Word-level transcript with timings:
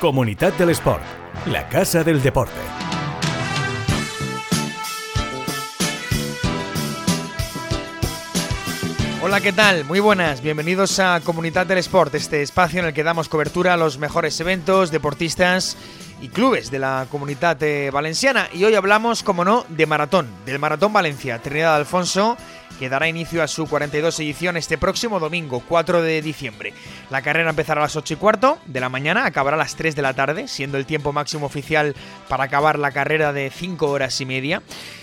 Comunidad 0.00 0.54
del 0.54 0.70
Sport, 0.70 1.02
la 1.44 1.68
casa 1.68 2.02
del 2.02 2.22
deporte. 2.22 2.54
Hola, 9.22 9.42
¿qué 9.42 9.52
tal? 9.52 9.84
Muy 9.84 10.00
buenas, 10.00 10.40
bienvenidos 10.40 10.98
a 11.00 11.20
Comunidad 11.22 11.66
del 11.66 11.76
Sport, 11.76 12.14
este 12.14 12.40
espacio 12.40 12.80
en 12.80 12.86
el 12.86 12.94
que 12.94 13.04
damos 13.04 13.28
cobertura 13.28 13.74
a 13.74 13.76
los 13.76 13.98
mejores 13.98 14.40
eventos, 14.40 14.90
deportistas 14.90 15.76
y 16.22 16.28
clubes 16.28 16.70
de 16.70 16.78
la 16.78 17.06
comunidad 17.10 17.58
valenciana. 17.92 18.48
Y 18.54 18.64
hoy 18.64 18.74
hablamos, 18.76 19.22
como 19.22 19.44
no, 19.44 19.66
de 19.68 19.84
maratón, 19.84 20.28
del 20.46 20.58
Maratón 20.58 20.94
Valencia, 20.94 21.42
Trinidad 21.42 21.76
Alfonso, 21.76 22.38
que 22.78 22.88
dará 22.88 23.08
inicio 23.08 23.42
a 23.42 23.48
su 23.48 23.66
42 23.66 24.18
edición 24.20 24.56
este 24.56 24.78
próximo 24.78 25.20
domingo, 25.20 25.62
4 25.68 26.02
de 26.02 26.22
diciembre. 26.22 26.72
La 27.10 27.22
carrera 27.22 27.50
empezará 27.50 27.80
a 27.80 27.84
las 27.84 27.96
8 27.96 28.14
y 28.14 28.16
cuarto 28.16 28.58
de 28.66 28.80
la 28.80 28.88
mañana, 28.88 29.24
acabará 29.24 29.56
a 29.56 29.58
las 29.58 29.76
3 29.76 29.94
de 29.96 30.02
la 30.02 30.14
tarde, 30.14 30.48
siendo 30.48 30.78
el 30.78 30.86
tiempo 30.86 31.12
máximo 31.12 31.46
oficial 31.46 31.94
para 32.28 32.44
acabar 32.44 32.78
la 32.78 32.92
carrera 32.92 33.32
de 33.32 33.50
5 33.50 33.90
horas 33.90 34.20
y 34.20 34.26
media. 34.26 34.62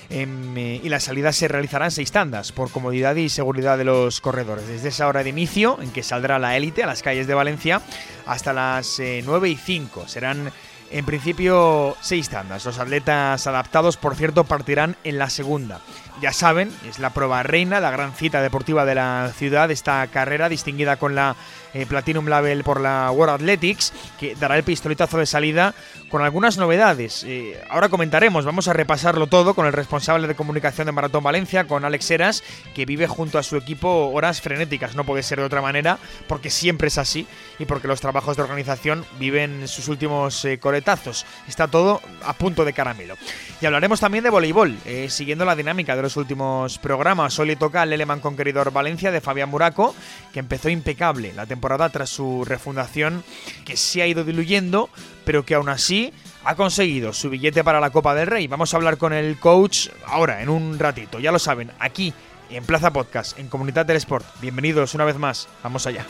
Em, 0.10 0.58
eh, 0.58 0.82
y 0.84 0.90
las 0.90 1.04
salidas 1.04 1.36
se 1.36 1.50
realizarán 1.50 1.92
seis 1.92 2.14
tandas 2.14 2.54
por 2.54 2.72
comodidad 2.72 3.16
y 3.16 3.28
seguridad 3.28 3.78
de 3.78 3.84
los 3.84 4.22
corredores. 4.22 4.66
Desde 4.68 4.88
esa 4.88 5.08
hora 5.08 5.22
de 5.22 5.30
inicio, 5.30 5.80
en 5.82 5.92
que 5.92 6.02
saldrá 6.02 6.40
la 6.40 6.56
élite 6.56 6.84
a 6.84 6.88
las 6.88 7.04
calles 7.04 7.28
de 7.28 7.34
Valencia, 7.34 7.82
hasta 8.26 8.54
las 8.54 9.00
9 9.00 9.50
eh, 9.50 9.52
y 9.52 9.56
5. 9.58 10.08
Serán 10.08 10.52
en 10.92 11.06
principio 11.06 11.98
seis 12.02 12.30
tandas. 12.30 12.66
Los 12.66 12.80
atletas 12.80 13.46
adaptados, 13.48 13.98
por 13.98 14.16
cierto, 14.16 14.46
partirán 14.46 14.96
en 15.04 15.18
la 15.18 15.30
segunda 15.30 15.82
ya 16.22 16.34
saben, 16.34 16.72
es 16.88 17.00
la 17.00 17.12
prueba 17.12 17.44
reina, 17.44 17.80
la 17.80 17.92
gran 17.92 18.14
cita 18.14 18.42
deportiva 18.42 18.86
de 18.86 18.96
la 18.96 19.32
ciudad, 19.36 19.70
esta 19.72 20.06
carrera 20.08 20.50
distinguida 20.50 20.98
con 20.98 21.16
la 21.16 21.36
eh, 21.78 21.86
Platinum 21.86 22.28
Label 22.28 22.64
por 22.64 22.82
la 22.82 23.12
World 23.12 23.36
Athletics, 23.36 23.94
que 24.20 24.34
dará 24.34 24.58
el 24.58 24.64
pistoletazo 24.64 25.20
de 25.20 25.28
salida 25.28 25.76
con 26.10 26.24
algunas 26.24 26.58
novedades. 26.58 27.24
Eh, 27.24 27.62
ahora 27.70 27.90
comentaremos, 27.90 28.46
vamos 28.46 28.68
a 28.68 28.74
repasarlo 28.74 29.28
todo 29.28 29.54
con 29.54 29.68
el 29.68 29.74
responsable 29.74 30.28
de 30.28 30.34
comunicación 30.34 30.88
de 30.88 30.92
Maratón 30.92 31.24
Valencia, 31.24 31.66
con 31.66 31.86
Alex 31.86 32.10
Heras, 32.10 32.44
que 32.74 32.86
vive 32.86 33.06
junto 33.08 33.38
a 33.38 33.44
su 33.44 33.58
equipo 33.58 34.10
horas 34.10 34.42
frenéticas, 34.42 34.96
no 34.96 35.04
puede 35.04 35.22
ser 35.22 35.38
de 35.38 35.46
otra 35.46 35.62
manera, 35.62 36.00
porque 36.28 36.50
siempre 36.50 36.88
es 36.88 36.98
así 36.98 37.28
y 37.60 37.66
porque 37.66 37.88
los 37.88 38.02
trabajos 38.02 38.38
de 38.38 38.44
organización 38.44 39.06
viven 39.20 39.68
sus 39.68 39.88
últimos 39.88 40.44
eh, 40.46 40.58
coletazos. 40.58 41.28
Está 41.48 41.68
todo 41.68 42.02
a 42.24 42.34
punto 42.34 42.66
de 42.66 42.74
caramelo. 42.74 43.16
Y 43.62 43.68
hablaremos 43.68 44.00
también 44.00 44.24
de 44.24 44.30
voleibol, 44.30 44.78
siguiendo 45.10 45.44
la 45.44 45.56
dinámica 45.56 45.96
de 45.96 46.02
los 46.04 46.16
últimos 46.16 46.78
programas. 46.78 47.38
Hoy 47.40 47.48
le 47.48 47.56
toca 47.56 47.82
al 47.82 47.92
Eleman 47.92 48.20
Conqueridor 48.20 48.72
Valencia 48.72 49.12
de 49.12 49.22
Fabián 49.22 49.50
Muraco, 49.50 49.96
que 50.32 50.40
empezó 50.40 50.70
impecable 50.70 51.34
la 51.34 51.46
temporada 51.46 51.67
tras 51.92 52.10
su 52.10 52.46
refundación, 52.46 53.24
que 53.66 53.76
se 53.76 54.02
ha 54.02 54.08
ido 54.08 54.24
diluyendo, 54.24 54.90
pero 55.26 55.46
que 55.46 55.56
aún 55.56 55.70
así 55.70 56.14
ha 56.44 56.56
conseguido 56.56 57.12
su 57.12 57.30
billete 57.30 57.64
para 57.64 57.82
la 57.82 57.90
Copa 57.90 58.16
del 58.16 58.28
Rey. 58.28 58.48
Vamos 58.48 58.74
a 58.74 58.78
hablar 58.78 58.98
con 58.98 59.12
el 59.12 59.38
coach 59.38 59.90
ahora, 60.06 60.42
en 60.42 60.50
un 60.50 60.80
ratito. 60.80 61.20
Ya 61.20 61.32
lo 61.32 61.40
saben, 61.40 61.72
aquí 61.80 62.14
en 62.50 62.64
Plaza 62.64 62.94
Podcast, 62.94 63.38
en 63.38 63.48
Comunidad 63.48 63.86
del 63.86 63.98
Sport. 63.98 64.26
Bienvenidos 64.42 64.94
una 64.94 65.04
vez 65.04 65.18
más. 65.18 65.50
Vamos 65.62 65.86
allá. 65.86 66.06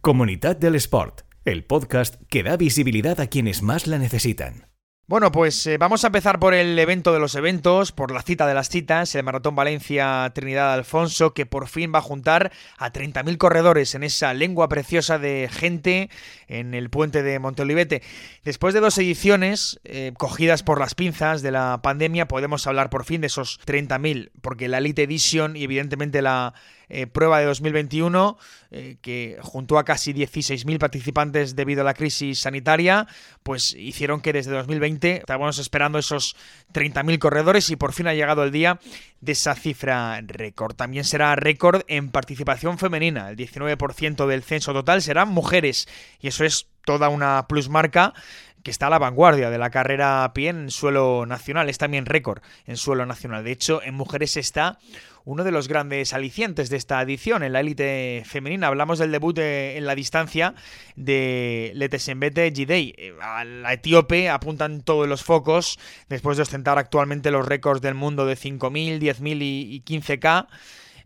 Comunidad 0.00 0.56
del 0.56 0.76
Sport, 0.76 1.22
el 1.44 1.64
podcast 1.64 2.14
que 2.28 2.42
da 2.42 2.56
visibilidad 2.56 3.20
a 3.20 3.26
quienes 3.26 3.62
más 3.62 3.86
la 3.86 3.98
necesitan. 3.98 4.69
Bueno, 5.10 5.32
pues 5.32 5.66
eh, 5.66 5.76
vamos 5.76 6.04
a 6.04 6.06
empezar 6.06 6.38
por 6.38 6.54
el 6.54 6.78
evento 6.78 7.12
de 7.12 7.18
los 7.18 7.34
eventos, 7.34 7.90
por 7.90 8.12
la 8.12 8.22
cita 8.22 8.46
de 8.46 8.54
las 8.54 8.68
citas, 8.68 9.12
el 9.16 9.24
Maratón 9.24 9.56
Valencia 9.56 10.30
Trinidad 10.32 10.72
Alfonso, 10.72 11.34
que 11.34 11.46
por 11.46 11.66
fin 11.66 11.90
va 11.92 11.98
a 11.98 12.02
juntar 12.02 12.52
a 12.78 12.92
30.000 12.92 13.36
corredores 13.36 13.96
en 13.96 14.04
esa 14.04 14.32
lengua 14.34 14.68
preciosa 14.68 15.18
de 15.18 15.50
gente 15.50 16.10
en 16.46 16.74
el 16.74 16.90
puente 16.90 17.24
de 17.24 17.40
Monteolivete. 17.40 18.02
Después 18.44 18.72
de 18.72 18.78
dos 18.78 18.98
ediciones 18.98 19.80
eh, 19.82 20.12
cogidas 20.16 20.62
por 20.62 20.78
las 20.78 20.94
pinzas 20.94 21.42
de 21.42 21.50
la 21.50 21.80
pandemia, 21.82 22.28
podemos 22.28 22.68
hablar 22.68 22.88
por 22.88 23.04
fin 23.04 23.20
de 23.20 23.26
esos 23.26 23.58
30.000, 23.66 24.30
porque 24.40 24.68
la 24.68 24.78
Elite 24.78 25.02
Edition 25.02 25.56
y 25.56 25.64
evidentemente 25.64 26.22
la 26.22 26.54
eh, 26.90 27.06
prueba 27.06 27.38
de 27.38 27.46
2021, 27.46 28.36
eh, 28.72 28.96
que 29.00 29.38
juntó 29.40 29.78
a 29.78 29.84
casi 29.84 30.12
16.000 30.12 30.78
participantes 30.78 31.56
debido 31.56 31.82
a 31.82 31.84
la 31.84 31.94
crisis 31.94 32.40
sanitaria, 32.40 33.06
pues 33.42 33.72
hicieron 33.74 34.20
que 34.20 34.32
desde 34.32 34.50
2020 34.50 35.18
estábamos 35.18 35.58
esperando 35.58 35.98
esos 35.98 36.36
30.000 36.74 37.18
corredores 37.18 37.70
y 37.70 37.76
por 37.76 37.92
fin 37.92 38.08
ha 38.08 38.14
llegado 38.14 38.44
el 38.44 38.50
día 38.50 38.80
de 39.20 39.32
esa 39.32 39.54
cifra 39.54 40.20
récord. 40.22 40.74
También 40.74 41.04
será 41.04 41.34
récord 41.36 41.82
en 41.88 42.10
participación 42.10 42.78
femenina, 42.78 43.30
el 43.30 43.36
19% 43.36 44.26
del 44.26 44.42
censo 44.42 44.72
total 44.72 45.00
serán 45.00 45.28
mujeres 45.28 45.88
y 46.20 46.28
eso 46.28 46.44
es 46.44 46.66
toda 46.84 47.08
una 47.08 47.46
plusmarca 47.46 48.14
que 48.62 48.70
está 48.70 48.88
a 48.88 48.90
la 48.90 48.98
vanguardia 48.98 49.50
de 49.50 49.58
la 49.58 49.70
carrera 49.70 50.24
a 50.24 50.32
pie 50.32 50.50
en 50.50 50.70
suelo 50.70 51.26
nacional, 51.26 51.68
es 51.68 51.78
también 51.78 52.06
récord 52.06 52.42
en 52.66 52.76
suelo 52.76 53.06
nacional. 53.06 53.44
De 53.44 53.52
hecho, 53.52 53.82
en 53.82 53.94
mujeres 53.94 54.36
está 54.36 54.78
uno 55.24 55.44
de 55.44 55.52
los 55.52 55.68
grandes 55.68 56.12
alicientes 56.12 56.70
de 56.70 56.76
esta 56.76 57.00
edición 57.02 57.42
en 57.42 57.52
la 57.52 57.60
élite 57.60 58.22
femenina. 58.26 58.68
Hablamos 58.68 58.98
del 58.98 59.12
debut 59.12 59.38
en 59.38 59.86
la 59.86 59.94
distancia 59.94 60.54
de 60.96 61.72
Letesembete 61.74 62.50
Gidei. 62.54 62.94
Eh, 62.96 63.14
a 63.20 63.44
la 63.44 63.72
etíope 63.72 64.28
apuntan 64.28 64.82
todos 64.82 65.08
los 65.08 65.22
focos 65.22 65.78
después 66.08 66.36
de 66.36 66.42
ostentar 66.42 66.78
actualmente 66.78 67.30
los 67.30 67.46
récords 67.46 67.82
del 67.82 67.94
mundo 67.94 68.26
de 68.26 68.36
5.000, 68.36 68.98
10.000 68.98 69.38
y 69.42 69.82
15K. 69.82 70.46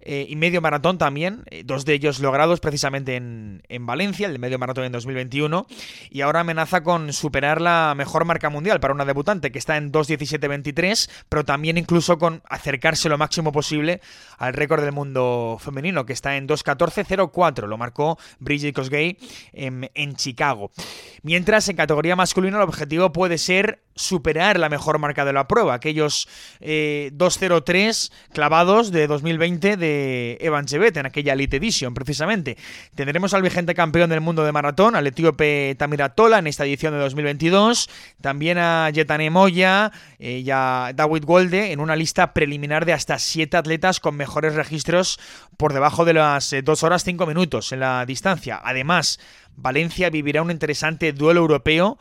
Eh, 0.06 0.26
y 0.28 0.36
medio 0.36 0.60
maratón 0.60 0.98
también, 0.98 1.44
eh, 1.50 1.62
dos 1.64 1.86
de 1.86 1.94
ellos 1.94 2.20
logrados 2.20 2.60
precisamente 2.60 3.16
en, 3.16 3.62
Valencia, 3.86 4.26
el 4.26 4.34
de 4.34 4.38
medio 4.38 4.58
maratón 4.58 4.84
en 4.84 4.92
2021, 4.92 5.66
y 6.10 6.20
ahora 6.20 6.40
amenaza 6.40 6.82
con 6.82 7.14
superar 7.14 7.62
la 7.62 7.94
mejor 7.96 8.26
marca 8.26 8.50
mundial 8.50 8.80
para 8.80 8.92
una 8.92 9.06
debutante 9.06 9.50
que 9.50 9.58
está 9.58 9.78
en 9.78 9.90
2.17.23, 9.90 11.10
pero 11.30 11.44
también 11.44 11.78
incluso 11.78 12.18
con 12.18 12.42
acercarse 12.50 13.08
lo 13.08 13.16
máximo 13.16 13.50
posible 13.50 14.02
al 14.36 14.52
récord 14.52 14.82
del 14.82 14.92
mundo 14.92 15.56
femenino, 15.58 16.04
que 16.04 16.12
está 16.12 16.36
en 16.36 16.46
2.14.04, 16.46 17.66
lo 17.66 17.78
marcó 17.78 18.18
Bridget 18.40 18.74
Cosgay 18.74 19.16
en, 19.54 19.90
en 19.94 20.16
Chicago. 20.16 20.70
Mientras 21.22 21.66
en 21.70 21.76
categoría 21.76 22.14
masculina 22.14 22.58
el 22.58 22.64
objetivo 22.64 23.10
puede 23.10 23.38
ser 23.38 23.80
superar 23.94 24.58
la 24.58 24.68
mejor 24.68 24.98
marca 24.98 25.24
de 25.24 25.32
la 25.32 25.46
prueba, 25.48 25.74
aquellos 25.74 26.28
2.03 26.60 28.10
eh, 28.10 28.14
clavados 28.32 28.90
de 28.90 29.06
2020 29.06 29.76
de 29.76 29.93
Evan 30.40 30.66
Chebet 30.66 30.96
en 30.96 31.06
aquella 31.06 31.32
Elite 31.32 31.56
Edition, 31.56 31.94
precisamente. 31.94 32.56
Tendremos 32.94 33.34
al 33.34 33.42
vigente 33.42 33.74
campeón 33.74 34.10
del 34.10 34.20
mundo 34.20 34.44
de 34.44 34.52
maratón, 34.52 34.96
al 34.96 35.06
etíope 35.06 35.76
Tola 36.14 36.38
en 36.38 36.46
esta 36.46 36.64
edición 36.64 36.92
de 36.92 37.00
2022, 37.00 37.88
también 38.20 38.58
a 38.58 38.90
Yetane 38.90 39.30
Moya 39.30 39.92
eh, 40.18 40.42
y 40.44 40.50
a 40.50 40.92
David 40.94 41.24
Golde 41.24 41.72
en 41.72 41.80
una 41.80 41.96
lista 41.96 42.32
preliminar 42.32 42.84
de 42.84 42.92
hasta 42.92 43.18
7 43.18 43.56
atletas 43.56 44.00
con 44.00 44.16
mejores 44.16 44.54
registros 44.54 45.18
por 45.56 45.72
debajo 45.72 46.04
de 46.04 46.14
las 46.14 46.54
2 46.64 46.82
eh, 46.82 46.86
horas 46.86 47.04
5 47.04 47.26
minutos 47.26 47.72
en 47.72 47.80
la 47.80 48.04
distancia. 48.06 48.60
Además, 48.62 49.20
Valencia 49.56 50.10
vivirá 50.10 50.42
un 50.42 50.50
interesante 50.50 51.12
duelo 51.12 51.40
europeo 51.40 51.98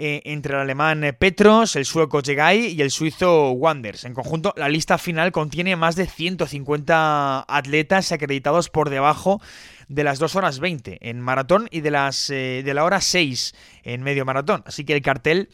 eh, 0.00 0.22
entre 0.26 0.54
el 0.54 0.60
alemán 0.60 1.04
Petros, 1.18 1.74
el 1.74 1.84
sueco 1.84 2.22
Jegai 2.22 2.68
y 2.68 2.82
el 2.82 2.92
suizo 2.92 3.50
Wanders. 3.50 4.04
En 4.04 4.14
conjunto, 4.14 4.54
la 4.56 4.68
lista 4.68 4.96
final 4.96 5.32
contiene 5.32 5.74
más 5.74 5.96
de 5.96 6.06
150 6.06 7.44
atletas 7.48 8.12
acreditados 8.12 8.70
por 8.70 8.90
debajo 8.90 9.42
de 9.88 10.04
las 10.04 10.20
2 10.20 10.36
horas 10.36 10.60
20 10.60 10.98
en 11.00 11.20
maratón 11.20 11.66
y 11.72 11.80
de, 11.80 11.90
las, 11.90 12.30
eh, 12.30 12.62
de 12.64 12.74
la 12.74 12.84
hora 12.84 13.00
6 13.00 13.54
en 13.82 14.02
medio 14.02 14.24
maratón. 14.24 14.62
Así 14.66 14.84
que 14.84 14.94
el 14.94 15.02
cartel 15.02 15.48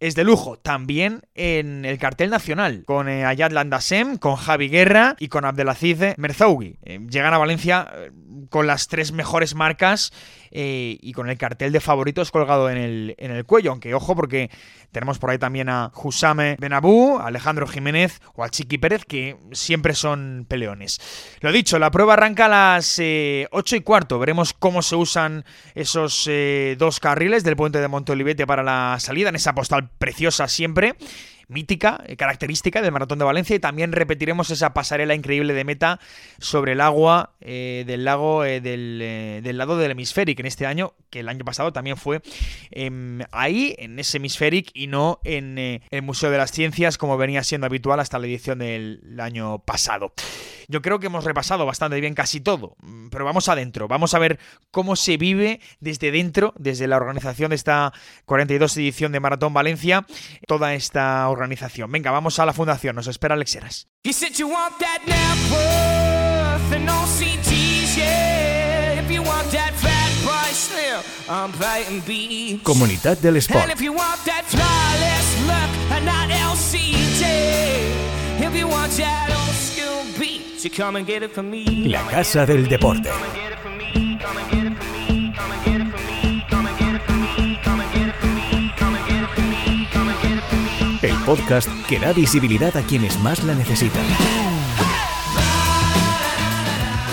es 0.00 0.16
de 0.16 0.24
lujo. 0.24 0.58
También 0.58 1.22
en 1.36 1.84
el 1.84 1.98
cartel 1.98 2.30
nacional, 2.30 2.82
con 2.84 3.08
eh, 3.08 3.24
Ayad 3.24 3.52
Landasem, 3.52 4.18
con 4.18 4.34
Javi 4.34 4.70
Guerra 4.70 5.14
y 5.20 5.28
con 5.28 5.44
Abdelaziz 5.44 6.16
Merzougui. 6.16 6.78
llegan 7.08 7.32
a 7.32 7.38
Valencia 7.38 7.92
con 8.50 8.66
las 8.66 8.88
tres 8.88 9.12
mejores 9.12 9.54
marcas 9.54 10.12
eh, 10.50 10.98
y 11.00 11.12
con 11.12 11.28
el 11.28 11.36
cartel 11.36 11.72
de 11.72 11.80
favoritos 11.80 12.30
colgado 12.30 12.70
en 12.70 12.76
el, 12.76 13.14
en 13.18 13.30
el 13.30 13.44
cuello. 13.44 13.70
Aunque 13.70 13.94
ojo, 13.94 14.14
porque 14.14 14.50
tenemos 14.92 15.18
por 15.18 15.30
ahí 15.30 15.38
también 15.38 15.68
a 15.68 15.90
Husame 15.94 16.56
Benabú, 16.60 17.18
Alejandro 17.18 17.66
Jiménez 17.66 18.20
o 18.34 18.44
a 18.44 18.48
Chiqui 18.48 18.78
Pérez, 18.78 19.04
que 19.04 19.36
siempre 19.52 19.94
son 19.94 20.46
peleones. 20.48 21.00
Lo 21.40 21.50
dicho, 21.50 21.78
la 21.78 21.90
prueba 21.90 22.12
arranca 22.12 22.46
a 22.46 22.48
las 22.48 22.98
eh, 22.98 23.48
8 23.50 23.76
y 23.76 23.80
cuarto. 23.80 24.18
Veremos 24.18 24.52
cómo 24.52 24.82
se 24.82 24.96
usan 24.96 25.44
esos 25.74 26.26
eh, 26.30 26.76
dos 26.78 27.00
carriles 27.00 27.44
del 27.44 27.56
puente 27.56 27.80
de 27.80 27.88
Monteolivete 27.88 28.46
para 28.46 28.62
la 28.62 28.96
salida, 29.00 29.30
en 29.30 29.36
esa 29.36 29.54
postal 29.54 29.90
preciosa 29.98 30.46
siempre 30.48 30.94
mítica, 31.48 32.02
eh, 32.06 32.16
característica 32.16 32.82
del 32.82 32.92
Maratón 32.92 33.18
de 33.18 33.24
Valencia 33.24 33.56
y 33.56 33.58
también 33.58 33.92
repetiremos 33.92 34.50
esa 34.50 34.74
pasarela 34.74 35.14
increíble 35.14 35.54
de 35.54 35.64
meta 35.64 36.00
sobre 36.38 36.72
el 36.72 36.80
agua 36.80 37.34
eh, 37.40 37.84
del 37.86 38.04
lago 38.04 38.44
eh, 38.44 38.60
del, 38.60 39.58
lado 39.58 39.76
del 39.76 39.92
hemisférico 39.92 40.40
en 40.40 40.46
este 40.46 40.66
año, 40.66 40.94
que 41.10 41.20
el 41.20 41.28
año 41.28 41.44
pasado 41.44 41.72
también 41.72 41.96
fue 41.96 42.22
em, 42.70 43.20
ahí, 43.32 43.74
en 43.78 43.98
ese 43.98 44.18
hemisférico 44.18 44.70
y 44.74 44.86
no 44.86 45.20
en 45.24 45.58
el 45.58 46.02
Museo 46.02 46.30
de 46.30 46.38
las 46.38 46.52
Ciencias 46.52 46.98
como 46.98 47.16
venía 47.16 47.42
siendo 47.44 47.66
habitual 47.66 48.00
hasta 48.00 48.18
la 48.18 48.26
edición 48.26 48.58
del 48.58 49.18
año 49.20 49.58
pasado. 49.60 50.12
yo 50.68 50.82
creo 50.82 50.98
que 50.98 51.06
hemos 51.06 51.24
repasado 51.24 51.66
bastante 51.66 52.00
bien 52.00 52.14
casi 52.14 52.40
todo, 52.40 52.76
mm, 52.82 53.08
pero 53.08 53.24
vamos 53.24 53.48
adentro, 53.48 53.88
vamos 53.88 54.14
a 54.14 54.18
ver 54.18 54.38
cómo 54.70 54.96
se 54.96 55.16
vive 55.16 55.60
desde 55.80 56.10
dentro, 56.10 56.54
desde 56.58 56.86
la 56.86 56.96
organización 56.96 57.50
de 57.50 57.56
esta 57.56 57.92
42 58.24 58.76
edición 58.76 59.12
de 59.12 59.20
Maratón 59.20 59.52
Valencia, 59.52 60.06
toda 60.46 60.74
esta 60.74 61.28
organización. 61.34 61.92
Venga, 61.92 62.10
vamos 62.10 62.38
a 62.38 62.46
la 62.46 62.52
fundación, 62.52 62.96
nos 62.96 63.06
espera 63.06 63.34
Alex 63.34 63.54
Heras. 63.56 63.88
Comunidad 72.62 73.18
del 73.18 73.36
Sport. 73.36 73.66
La 81.88 82.06
Casa 82.06 82.46
del 82.46 82.68
Deporte. 82.68 83.10
Podcast 91.24 91.68
que 91.88 91.98
da 91.98 92.12
visibilidad 92.12 92.76
a 92.76 92.82
quienes 92.82 93.18
más 93.20 93.42
la 93.44 93.54
necesitan. 93.54 94.04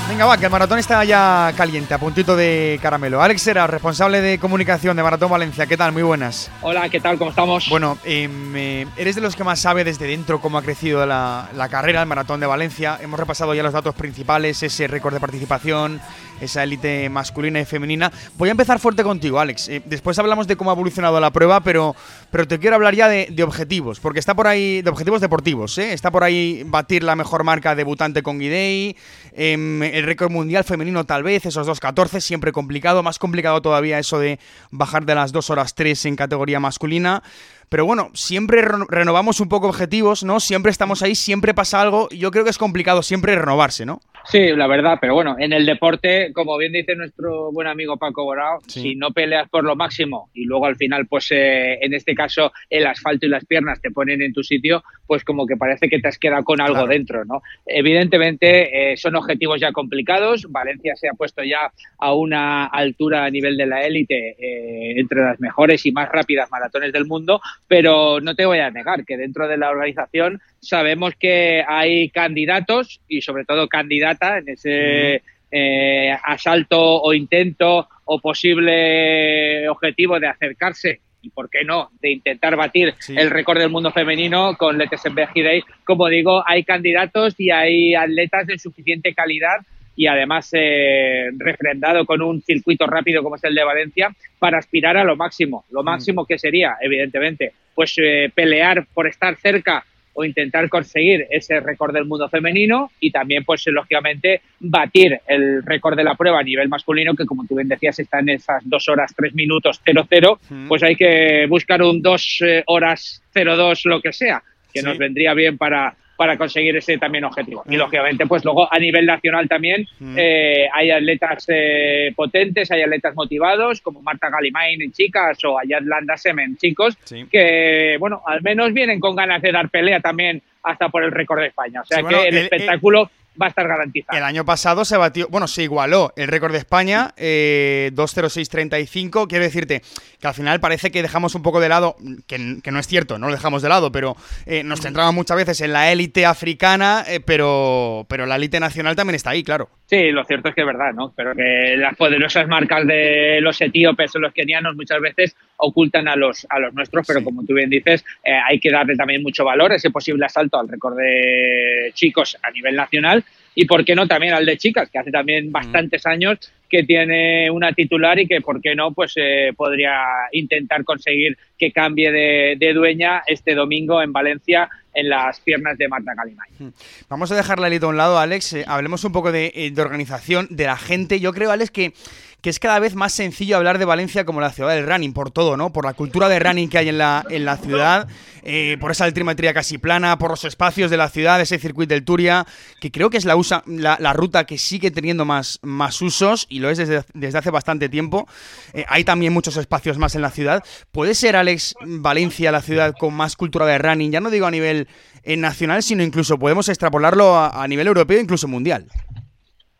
Venga, 0.09 0.25
va, 0.25 0.37
que 0.37 0.45
el 0.45 0.51
maratón 0.51 0.77
está 0.77 1.03
ya 1.05 1.53
caliente, 1.55 1.93
a 1.93 1.97
puntito 1.97 2.35
de 2.35 2.77
caramelo. 2.81 3.21
Alex 3.21 3.47
era 3.47 3.65
responsable 3.65 4.19
de 4.19 4.39
comunicación 4.39 4.97
de 4.97 5.03
Maratón 5.03 5.31
Valencia. 5.31 5.65
¿Qué 5.65 5.77
tal? 5.77 5.93
Muy 5.93 6.03
buenas. 6.03 6.51
Hola, 6.61 6.89
¿qué 6.89 6.99
tal? 6.99 7.17
¿Cómo 7.17 7.29
estamos? 7.29 7.69
Bueno, 7.69 7.97
eh, 8.03 8.85
eres 8.97 9.15
de 9.15 9.21
los 9.21 9.37
que 9.37 9.45
más 9.45 9.61
sabe 9.61 9.85
desde 9.85 10.07
dentro 10.07 10.41
cómo 10.41 10.57
ha 10.57 10.61
crecido 10.61 11.05
la, 11.05 11.47
la 11.55 11.69
carrera, 11.69 12.01
el 12.01 12.07
Maratón 12.07 12.41
de 12.41 12.47
Valencia. 12.47 12.99
Hemos 13.01 13.17
repasado 13.17 13.53
ya 13.53 13.63
los 13.63 13.71
datos 13.71 13.95
principales, 13.95 14.61
ese 14.61 14.87
récord 14.87 15.13
de 15.13 15.21
participación, 15.21 16.01
esa 16.41 16.63
élite 16.63 17.09
masculina 17.09 17.59
y 17.59 17.65
femenina. 17.65 18.11
Voy 18.37 18.49
a 18.49 18.51
empezar 18.51 18.79
fuerte 18.79 19.03
contigo, 19.03 19.39
Alex. 19.39 19.69
Eh, 19.69 19.81
después 19.85 20.17
hablamos 20.19 20.47
de 20.47 20.57
cómo 20.57 20.71
ha 20.71 20.73
evolucionado 20.73 21.19
la 21.19 21.31
prueba, 21.31 21.61
pero, 21.61 21.95
pero 22.31 22.47
te 22.47 22.59
quiero 22.59 22.75
hablar 22.75 22.95
ya 22.95 23.07
de, 23.07 23.43
objetivos, 23.43 23.99
porque 23.99 24.19
está 24.19 24.35
por 24.35 24.47
ahí, 24.47 24.81
de 24.81 24.89
objetivos 24.89 25.21
deportivos, 25.21 25.77
¿eh? 25.77 25.93
Está 25.93 26.11
por 26.11 26.23
ahí 26.23 26.63
batir 26.65 27.03
la 27.03 27.15
mejor 27.15 27.43
marca 27.43 27.75
debutante 27.75 28.21
con 28.21 28.39
Guidei, 28.39 28.95
em, 29.33 29.81
el 29.81 30.05
récord 30.05 30.31
mundial 30.31 30.63
femenino 30.63 31.05
tal 31.05 31.23
vez, 31.23 31.45
esos 31.45 31.67
2.14, 31.67 32.21
siempre 32.21 32.51
complicado, 32.51 33.01
más 33.03 33.19
complicado 33.19 33.61
todavía 33.61 33.99
eso 33.99 34.19
de 34.19 34.39
bajar 34.69 35.05
de 35.05 35.15
las 35.15 35.31
2 35.31 35.49
horas 35.49 35.75
3 35.75 36.05
en 36.05 36.15
categoría 36.15 36.59
masculina. 36.59 37.23
Pero 37.71 37.85
bueno, 37.85 38.11
siempre 38.13 38.61
renovamos 38.89 39.39
un 39.39 39.47
poco 39.47 39.69
objetivos, 39.69 40.25
¿no? 40.25 40.41
Siempre 40.41 40.71
estamos 40.71 41.01
ahí, 41.03 41.15
siempre 41.15 41.53
pasa 41.53 41.79
algo. 41.79 42.09
Yo 42.09 42.29
creo 42.29 42.43
que 42.43 42.49
es 42.49 42.57
complicado 42.57 43.01
siempre 43.01 43.33
renovarse, 43.33 43.85
¿no? 43.85 44.01
Sí, 44.25 44.49
la 44.49 44.67
verdad, 44.67 44.97
pero 44.99 45.13
bueno, 45.15 45.37
en 45.39 45.53
el 45.53 45.65
deporte, 45.65 46.31
como 46.33 46.57
bien 46.57 46.73
dice 46.73 46.95
nuestro 46.95 47.51
buen 47.51 47.67
amigo 47.67 47.97
Paco 47.97 48.25
Borao, 48.25 48.59
si 48.67 48.95
no 48.95 49.11
peleas 49.11 49.49
por 49.49 49.63
lo 49.63 49.75
máximo 49.75 50.29
y 50.33 50.43
luego 50.45 50.65
al 50.65 50.75
final, 50.75 51.07
pues 51.07 51.31
eh, 51.31 51.79
en 51.81 51.93
este 51.93 52.13
caso 52.13 52.51
el 52.69 52.85
asfalto 52.85 53.25
y 53.25 53.29
las 53.29 53.45
piernas 53.45 53.81
te 53.81 53.89
ponen 53.89 54.21
en 54.21 54.33
tu 54.33 54.43
sitio, 54.43 54.83
pues 55.11 55.25
como 55.25 55.45
que 55.45 55.57
parece 55.57 55.89
que 55.89 55.99
te 55.99 56.07
has 56.07 56.17
quedado 56.17 56.45
con 56.45 56.61
algo 56.61 56.87
dentro, 56.87 57.25
¿no? 57.25 57.41
Evidentemente 57.65 58.93
eh, 58.93 58.95
son 58.95 59.17
objetivos 59.17 59.59
ya 59.59 59.73
complicados, 59.73 60.49
Valencia 60.49 60.95
se 60.95 61.09
ha 61.09 61.13
puesto 61.15 61.43
ya 61.43 61.69
a 61.97 62.13
una 62.13 62.67
altura 62.67 63.25
a 63.25 63.29
nivel 63.29 63.57
de 63.57 63.65
la 63.65 63.81
élite 63.81 64.37
eh, 64.39 64.93
entre 64.97 65.19
las 65.19 65.37
mejores 65.41 65.85
y 65.85 65.91
más 65.91 66.07
rápidas 66.07 66.49
maratones 66.49 66.93
del 66.93 67.07
mundo, 67.07 67.41
pero 67.67 68.21
no 68.21 68.35
te 68.35 68.45
voy 68.45 68.59
a 68.59 68.71
negar 68.71 69.03
que 69.03 69.17
dentro 69.17 69.49
de 69.49 69.57
la 69.57 69.71
organización 69.71 70.39
sabemos 70.61 71.13
que 71.19 71.61
hay 71.67 72.07
candidatos 72.07 73.01
y 73.09 73.19
sobre 73.19 73.43
todo 73.43 73.67
candidata 73.67 74.37
en 74.37 74.47
ese 74.47 75.23
eh, 75.51 76.17
asalto 76.23 76.79
o 76.79 77.13
intento 77.13 77.89
o 78.05 78.21
posible 78.21 79.67
objetivo 79.67 80.21
de 80.21 80.27
acercarse 80.27 81.01
y 81.21 81.29
por 81.29 81.49
qué 81.49 81.63
no, 81.63 81.89
de 82.01 82.11
intentar 82.11 82.55
batir 82.55 82.93
el 83.09 83.29
récord 83.29 83.59
del 83.59 83.69
mundo 83.69 83.91
femenino 83.91 84.55
con 84.57 84.77
Letesenberg 84.77 85.33
Day. 85.33 85.63
Como 85.83 86.07
digo, 86.07 86.43
hay 86.45 86.63
candidatos 86.63 87.39
y 87.39 87.51
hay 87.51 87.95
atletas 87.95 88.47
de 88.47 88.57
suficiente 88.57 89.13
calidad 89.13 89.57
y 89.95 90.07
además 90.07 90.49
eh, 90.53 91.29
refrendado 91.37 92.05
con 92.05 92.21
un 92.21 92.41
circuito 92.41 92.87
rápido 92.87 93.23
como 93.23 93.35
es 93.35 93.43
el 93.43 93.55
de 93.55 93.63
Valencia 93.63 94.15
para 94.39 94.57
aspirar 94.57 94.97
a 94.97 95.03
lo 95.03 95.15
máximo. 95.15 95.65
Lo 95.69 95.83
máximo 95.83 96.25
que 96.25 96.39
sería, 96.39 96.77
evidentemente, 96.81 97.53
pues 97.75 97.93
eh, 97.97 98.31
pelear 98.33 98.85
por 98.93 99.07
estar 99.07 99.35
cerca 99.35 99.85
o 100.13 100.25
intentar 100.25 100.67
conseguir 100.69 101.27
ese 101.29 101.59
récord 101.59 101.93
del 101.93 102.05
mundo 102.05 102.27
femenino 102.29 102.91
y 102.99 103.11
también, 103.11 103.43
pues 103.43 103.65
lógicamente, 103.67 104.41
batir 104.59 105.19
el 105.27 105.63
récord 105.63 105.95
de 105.95 106.03
la 106.03 106.15
prueba 106.15 106.39
a 106.39 106.43
nivel 106.43 106.69
masculino, 106.69 107.15
que 107.15 107.25
como 107.25 107.45
tú 107.45 107.55
bien 107.55 107.67
decías, 107.67 107.99
está 107.99 108.19
en 108.19 108.29
esas 108.29 108.61
dos 108.67 108.87
horas, 108.89 109.13
tres 109.15 109.33
minutos, 109.33 109.81
0-0, 109.85 110.67
pues 110.67 110.83
hay 110.83 110.95
que 110.95 111.45
buscar 111.47 111.81
un 111.81 112.01
dos 112.01 112.39
eh, 112.41 112.63
horas, 112.67 113.21
0-2, 113.33 113.85
lo 113.85 114.01
que 114.01 114.13
sea, 114.13 114.43
que 114.73 114.81
nos 114.81 114.97
vendría 114.97 115.33
bien 115.33 115.57
para, 115.57 115.95
para 116.15 116.37
conseguir 116.37 116.75
ese 116.75 116.97
también 116.97 117.23
objetivo. 117.23 117.63
Y 117.67 117.77
lógicamente, 117.77 118.25
pues 118.27 118.45
luego 118.45 118.71
a 118.71 118.77
nivel 118.77 119.05
nacional 119.05 119.47
también 119.49 119.87
eh, 120.15 120.67
hay 120.71 120.91
atletas 120.91 121.45
eh, 121.47 122.13
potentes, 122.15 122.69
hay 122.71 122.83
atletas 122.83 123.15
motivados, 123.15 123.81
como 123.81 124.01
Marta 124.01 124.29
Galimain 124.29 124.81
en 124.81 124.91
chicas 124.91 125.43
o 125.43 125.57
Ayat 125.57 125.83
Landasem 125.83 126.37
en 126.39 126.57
chicos, 126.57 126.95
que, 127.31 127.97
bueno, 127.99 128.21
al 128.25 128.41
menos 128.43 128.73
vienen 128.73 128.99
con 128.99 129.15
ganas 129.15 129.41
de 129.41 129.51
dar 129.51 129.69
pelea 129.69 129.99
también 129.99 130.41
hasta 130.63 130.89
por 130.89 131.03
el 131.03 131.11
récord 131.11 131.39
de 131.39 131.47
España. 131.47 131.81
O 131.81 131.85
sea 131.85 132.03
que 132.03 132.27
el, 132.27 132.37
espectáculo 132.37 133.09
va 133.39 133.47
a 133.47 133.49
estar 133.49 133.67
garantizado. 133.67 134.17
El 134.17 134.23
año 134.23 134.45
pasado 134.45 134.85
se 134.85 134.97
batió, 134.97 135.27
bueno, 135.29 135.47
se 135.47 135.63
igualó 135.63 136.13
el 136.15 136.27
récord 136.27 136.51
de 136.51 136.57
España, 136.57 137.13
eh, 137.17 137.91
2.06.35. 137.93 139.27
Quiero 139.27 139.43
decirte 139.43 139.81
que 140.19 140.27
al 140.27 140.33
final 140.33 140.59
parece 140.59 140.91
que 140.91 141.01
dejamos 141.01 141.35
un 141.35 141.43
poco 141.43 141.59
de 141.59 141.69
lado, 141.69 141.95
que, 142.27 142.37
no 142.37 142.79
es 142.79 142.87
cierto, 142.87 143.17
no 143.17 143.27
lo 143.27 143.33
dejamos 143.33 143.61
de 143.61 143.69
lado, 143.69 143.91
pero 143.91 144.15
eh, 144.45 144.63
nos 144.63 144.81
centramos 144.81 145.13
muchas 145.13 145.37
veces 145.37 145.61
en 145.61 145.73
la 145.73 145.91
élite 145.91 146.25
africana, 146.25 147.03
eh, 147.07 147.19
pero, 147.19 148.05
pero 148.09 148.25
la 148.25 148.35
élite 148.35 148.59
nacional 148.59 148.95
también 148.95 149.15
está 149.15 149.31
ahí, 149.31 149.43
claro. 149.43 149.69
Sí, 149.85 150.09
lo 150.11 150.23
cierto 150.23 150.49
es 150.49 150.55
que 150.55 150.61
es 150.61 150.67
verdad, 150.67 150.93
¿no? 150.93 151.11
Pero 151.13 151.35
que 151.35 151.75
las 151.77 151.97
poderosas 151.97 152.47
marcas 152.47 152.87
de 152.87 153.39
los 153.41 153.59
etíopes 153.59 154.15
o 154.15 154.19
los 154.19 154.31
kenianos 154.33 154.75
muchas 154.75 155.01
veces 155.01 155.35
ocultan 155.57 156.07
a 156.07 156.15
los, 156.15 156.47
a 156.49 156.59
los 156.59 156.73
nuestros, 156.73 157.05
pero 157.05 157.23
como 157.23 157.43
tú 157.45 157.53
bien 157.53 157.69
dices, 157.69 158.05
eh, 158.23 158.31
hay 158.31 158.59
que 158.59 158.71
darle 158.71 158.95
también 158.95 159.21
mucho 159.21 159.43
valor 159.43 159.73
a 159.73 159.75
ese 159.75 159.89
posible 159.89 160.25
asalto 160.25 160.59
al 160.59 160.69
récord 160.69 160.97
de 160.97 161.91
chicos 161.93 162.37
a 162.41 162.51
nivel 162.51 162.75
nacional 162.75 163.20
y 163.53 163.65
por 163.65 163.83
qué 163.83 163.95
no 163.95 164.07
también 164.07 164.33
al 164.33 164.45
de 164.45 164.57
chicas, 164.57 164.89
que 164.89 164.99
hace 164.99 165.11
también 165.11 165.49
mm. 165.49 165.51
bastantes 165.51 166.05
años 166.05 166.39
que 166.69 166.83
tiene 166.83 167.51
una 167.51 167.73
titular 167.73 168.17
y 168.17 168.27
que 168.27 168.39
por 168.39 168.61
qué 168.61 168.75
no 168.75 168.93
pues 168.93 169.13
eh, 169.17 169.51
podría 169.57 169.93
intentar 170.31 170.85
conseguir 170.85 171.37
que 171.57 171.71
cambie 171.73 172.11
de, 172.11 172.73
dueña 172.73 173.23
este 173.27 173.55
domingo 173.55 174.01
en 174.01 174.13
Valencia 174.13 174.69
en 174.93 175.09
las 175.09 175.41
piernas 175.41 175.77
de 175.77 175.89
Marta 175.89 176.13
Calimay. 176.15 176.49
Mm. 176.59 176.69
Vamos 177.09 177.31
a 177.31 177.35
dejar 177.35 177.59
la 177.59 177.67
a 177.67 177.87
un 177.87 177.97
lado, 177.97 178.19
Alex. 178.19 178.53
Eh, 178.53 178.63
hablemos 178.67 179.03
un 179.03 179.11
poco 179.11 179.31
de, 179.33 179.71
de 179.73 179.81
organización, 179.81 180.47
de 180.49 180.65
la 180.65 180.77
gente. 180.77 181.19
Yo 181.19 181.33
creo, 181.33 181.51
Alex, 181.51 181.71
que 181.71 181.93
que 182.41 182.49
es 182.49 182.59
cada 182.59 182.79
vez 182.79 182.95
más 182.95 183.13
sencillo 183.13 183.55
hablar 183.55 183.77
de 183.77 183.85
Valencia 183.85 184.25
como 184.25 184.41
la 184.41 184.51
ciudad 184.51 184.73
del 184.73 184.87
running, 184.87 185.13
por 185.13 185.29
todo, 185.29 185.57
¿no? 185.57 185.71
Por 185.71 185.85
la 185.85 185.93
cultura 185.93 186.27
de 186.27 186.39
running 186.39 186.69
que 186.69 186.79
hay 186.79 186.89
en 186.89 186.97
la, 186.97 187.23
en 187.29 187.45
la 187.45 187.57
ciudad, 187.57 188.07
eh, 188.43 188.77
por 188.79 188.89
esa 188.89 189.05
altimetría 189.05 189.53
casi 189.53 189.77
plana, 189.77 190.17
por 190.17 190.31
los 190.31 190.43
espacios 190.43 190.89
de 190.89 190.97
la 190.97 191.09
ciudad, 191.09 191.39
ese 191.39 191.59
circuito 191.59 191.93
del 191.93 192.03
Turia, 192.03 192.47
que 192.79 192.91
creo 192.91 193.11
que 193.11 193.17
es 193.17 193.25
la, 193.25 193.35
usa, 193.35 193.63
la, 193.67 194.13
ruta 194.13 194.45
que 194.45 194.57
sigue 194.57 194.89
teniendo 194.89 195.23
más, 195.23 195.59
más 195.61 196.01
usos 196.01 196.47
y 196.49 196.59
lo 196.59 196.71
es 196.71 196.79
desde, 196.79 197.03
desde 197.13 197.37
hace 197.37 197.51
bastante 197.51 197.89
tiempo. 197.89 198.27
Eh, 198.73 198.85
hay 198.89 199.03
también 199.03 199.33
muchos 199.33 199.55
espacios 199.57 199.99
más 199.99 200.15
en 200.15 200.23
la 200.23 200.31
ciudad. 200.31 200.63
¿Puede 200.91 201.13
ser, 201.13 201.35
Alex, 201.35 201.75
Valencia 201.81 202.51
la 202.51 202.61
ciudad 202.61 202.95
con 202.97 203.13
más 203.13 203.35
cultura 203.35 203.67
de 203.67 203.77
running? 203.77 204.11
Ya 204.11 204.19
no 204.19 204.31
digo 204.31 204.47
a 204.47 204.51
nivel 204.51 204.87
eh, 205.23 205.37
nacional, 205.37 205.83
sino 205.83 206.01
incluso 206.01 206.39
podemos 206.39 206.69
extrapolarlo 206.69 207.35
a, 207.35 207.63
a 207.63 207.67
nivel 207.67 207.85
europeo, 207.85 208.19
incluso 208.19 208.47
mundial. 208.47 208.87